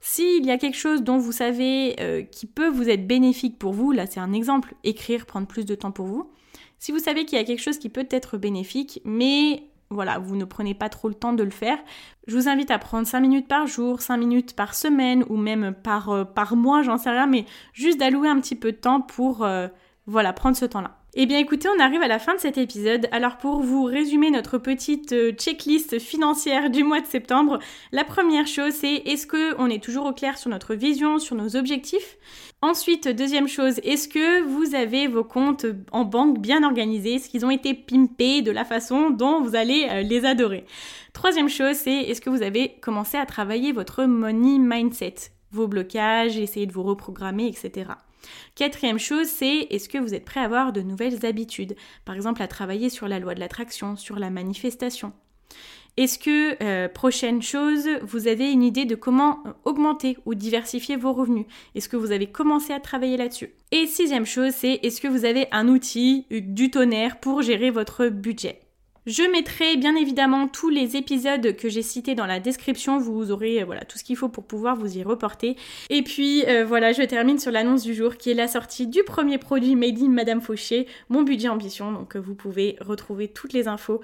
s'il 0.00 0.44
y 0.44 0.50
a 0.50 0.58
quelque 0.58 0.76
chose 0.76 1.02
dont 1.02 1.16
vous 1.16 1.32
savez 1.32 2.28
qui 2.30 2.44
peut 2.44 2.68
vous 2.68 2.90
être 2.90 3.06
bénéfique 3.06 3.58
pour 3.58 3.72
vous, 3.72 3.92
là 3.92 4.04
c'est 4.04 4.20
un 4.20 4.34
exemple, 4.34 4.74
écrire, 4.84 5.24
prendre 5.24 5.46
plus 5.46 5.64
de 5.64 5.74
temps 5.74 5.90
pour 5.90 6.04
vous. 6.04 6.30
Si 6.78 6.92
vous 6.92 6.98
savez 6.98 7.24
qu'il 7.24 7.38
y 7.38 7.40
a 7.40 7.44
quelque 7.44 7.62
chose 7.62 7.78
qui 7.78 7.88
peut 7.88 8.06
être 8.10 8.36
bénéfique, 8.36 9.00
mais 9.06 9.67
voilà, 9.90 10.18
vous 10.18 10.36
ne 10.36 10.44
prenez 10.44 10.74
pas 10.74 10.88
trop 10.88 11.08
le 11.08 11.14
temps 11.14 11.32
de 11.32 11.42
le 11.42 11.50
faire. 11.50 11.78
Je 12.26 12.36
vous 12.36 12.48
invite 12.48 12.70
à 12.70 12.78
prendre 12.78 13.06
5 13.06 13.20
minutes 13.20 13.48
par 13.48 13.66
jour, 13.66 14.02
5 14.02 14.18
minutes 14.18 14.54
par 14.54 14.74
semaine 14.74 15.24
ou 15.28 15.36
même 15.36 15.74
par, 15.74 16.10
euh, 16.10 16.24
par 16.24 16.56
mois, 16.56 16.82
j'en 16.82 16.98
sais 16.98 17.10
rien, 17.10 17.26
mais 17.26 17.46
juste 17.72 17.98
d'allouer 17.98 18.28
un 18.28 18.40
petit 18.40 18.56
peu 18.56 18.72
de 18.72 18.76
temps 18.76 19.00
pour 19.00 19.44
euh, 19.44 19.68
voilà, 20.06 20.32
prendre 20.32 20.56
ce 20.56 20.66
temps-là. 20.66 20.97
Eh 21.20 21.26
bien 21.26 21.40
écoutez, 21.40 21.68
on 21.68 21.80
arrive 21.80 22.00
à 22.00 22.06
la 22.06 22.20
fin 22.20 22.36
de 22.36 22.38
cet 22.38 22.58
épisode. 22.58 23.08
Alors 23.10 23.38
pour 23.38 23.60
vous 23.60 23.82
résumer 23.82 24.30
notre 24.30 24.56
petite 24.56 25.10
euh, 25.10 25.32
checklist 25.32 25.98
financière 25.98 26.70
du 26.70 26.84
mois 26.84 27.00
de 27.00 27.08
septembre, 27.08 27.58
la 27.90 28.04
première 28.04 28.46
chose 28.46 28.72
c'est 28.72 29.02
est-ce 29.04 29.26
que 29.26 29.60
on 29.60 29.68
est 29.68 29.82
toujours 29.82 30.06
au 30.06 30.12
clair 30.12 30.38
sur 30.38 30.48
notre 30.48 30.76
vision, 30.76 31.18
sur 31.18 31.34
nos 31.34 31.56
objectifs? 31.56 32.18
Ensuite, 32.62 33.08
deuxième 33.08 33.48
chose, 33.48 33.80
est-ce 33.82 34.06
que 34.06 34.42
vous 34.42 34.76
avez 34.76 35.08
vos 35.08 35.24
comptes 35.24 35.66
en 35.90 36.04
banque 36.04 36.38
bien 36.38 36.62
organisés? 36.62 37.16
Est-ce 37.16 37.28
qu'ils 37.28 37.44
ont 37.44 37.50
été 37.50 37.74
pimpés 37.74 38.40
de 38.42 38.52
la 38.52 38.64
façon 38.64 39.10
dont 39.10 39.42
vous 39.42 39.56
allez 39.56 39.88
euh, 39.90 40.02
les 40.02 40.24
adorer? 40.24 40.66
Troisième 41.14 41.48
chose, 41.48 41.74
c'est 41.74 41.96
est-ce 41.96 42.20
que 42.20 42.30
vous 42.30 42.42
avez 42.42 42.76
commencé 42.80 43.16
à 43.16 43.26
travailler 43.26 43.72
votre 43.72 44.04
money 44.04 44.60
mindset? 44.60 45.32
Vos 45.50 45.66
blocages, 45.66 46.38
essayer 46.38 46.66
de 46.66 46.72
vous 46.72 46.84
reprogrammer, 46.84 47.48
etc. 47.48 47.86
Quatrième 48.54 48.98
chose, 48.98 49.26
c'est 49.26 49.66
est-ce 49.70 49.88
que 49.88 49.98
vous 49.98 50.14
êtes 50.14 50.24
prêt 50.24 50.40
à 50.40 50.44
avoir 50.44 50.72
de 50.72 50.82
nouvelles 50.82 51.24
habitudes? 51.24 51.76
Par 52.04 52.14
exemple, 52.14 52.42
à 52.42 52.48
travailler 52.48 52.90
sur 52.90 53.08
la 53.08 53.18
loi 53.18 53.34
de 53.34 53.40
l'attraction, 53.40 53.96
sur 53.96 54.18
la 54.18 54.30
manifestation. 54.30 55.12
Est-ce 55.96 56.20
que, 56.20 56.62
euh, 56.62 56.88
prochaine 56.88 57.42
chose, 57.42 57.88
vous 58.02 58.28
avez 58.28 58.52
une 58.52 58.62
idée 58.62 58.84
de 58.84 58.94
comment 58.94 59.42
augmenter 59.64 60.16
ou 60.26 60.34
diversifier 60.36 60.96
vos 60.96 61.12
revenus? 61.12 61.46
Est-ce 61.74 61.88
que 61.88 61.96
vous 61.96 62.12
avez 62.12 62.28
commencé 62.28 62.72
à 62.72 62.78
travailler 62.78 63.16
là-dessus? 63.16 63.50
Et 63.72 63.88
sixième 63.88 64.24
chose, 64.24 64.52
c'est 64.52 64.78
est-ce 64.84 65.00
que 65.00 65.08
vous 65.08 65.24
avez 65.24 65.48
un 65.50 65.66
outil 65.66 66.26
du 66.30 66.70
tonnerre 66.70 67.18
pour 67.18 67.42
gérer 67.42 67.70
votre 67.70 68.06
budget? 68.06 68.60
Je 69.08 69.22
mettrai 69.22 69.76
bien 69.78 69.96
évidemment 69.96 70.48
tous 70.48 70.68
les 70.68 70.96
épisodes 70.96 71.56
que 71.56 71.70
j'ai 71.70 71.80
cités 71.80 72.14
dans 72.14 72.26
la 72.26 72.40
description. 72.40 72.98
Vous 72.98 73.30
aurez 73.30 73.62
euh, 73.62 73.64
voilà 73.64 73.84
tout 73.86 73.96
ce 73.96 74.04
qu'il 74.04 74.16
faut 74.16 74.28
pour 74.28 74.44
pouvoir 74.44 74.76
vous 74.76 74.98
y 74.98 75.02
reporter. 75.02 75.56
Et 75.88 76.02
puis 76.02 76.44
euh, 76.46 76.64
voilà, 76.66 76.92
je 76.92 77.02
termine 77.02 77.38
sur 77.38 77.50
l'annonce 77.50 77.82
du 77.82 77.94
jour 77.94 78.18
qui 78.18 78.30
est 78.30 78.34
la 78.34 78.48
sortie 78.48 78.86
du 78.86 79.02
premier 79.04 79.38
produit 79.38 79.76
Made 79.76 79.98
in 79.98 80.10
Madame 80.10 80.42
Fauché, 80.42 80.86
mon 81.08 81.22
budget 81.22 81.48
ambition. 81.48 81.90
Donc 81.90 82.16
euh, 82.16 82.20
vous 82.20 82.34
pouvez 82.34 82.76
retrouver 82.80 83.28
toutes 83.28 83.54
les 83.54 83.66
infos 83.66 84.00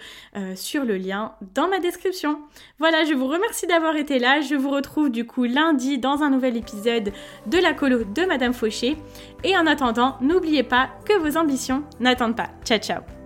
sur 0.55 0.85
le 0.85 0.97
lien 0.97 1.33
dans 1.55 1.69
ma 1.69 1.81
description. 1.81 2.39
Voilà, 2.79 3.05
je 3.05 3.13
vous 3.13 3.27
remercie 3.27 3.67
d'avoir 3.67 3.97
été 3.97 4.19
là. 4.19 4.41
Je 4.41 4.55
vous 4.55 4.71
retrouve 4.71 5.11
du 5.11 5.27
coup 5.27 5.45
lundi 5.45 5.99
dans 5.99 6.23
un 6.23 6.31
nouvel 6.31 6.57
épisode 6.57 7.13
de 7.47 7.59
la 7.59 7.75
colo 7.75 8.05
de 8.05 8.25
Madame 8.25 8.55
Fauché. 8.55 8.97
Et 9.43 9.57
en 9.57 9.67
attendant, 9.67 10.17
n'oubliez 10.23 10.63
pas 10.63 10.89
que 11.05 11.19
vos 11.19 11.37
ambitions 11.37 11.85
n'attendent 12.01 12.37
pas. 12.37 12.51
Ciao 12.65 12.79
ciao 12.79 13.24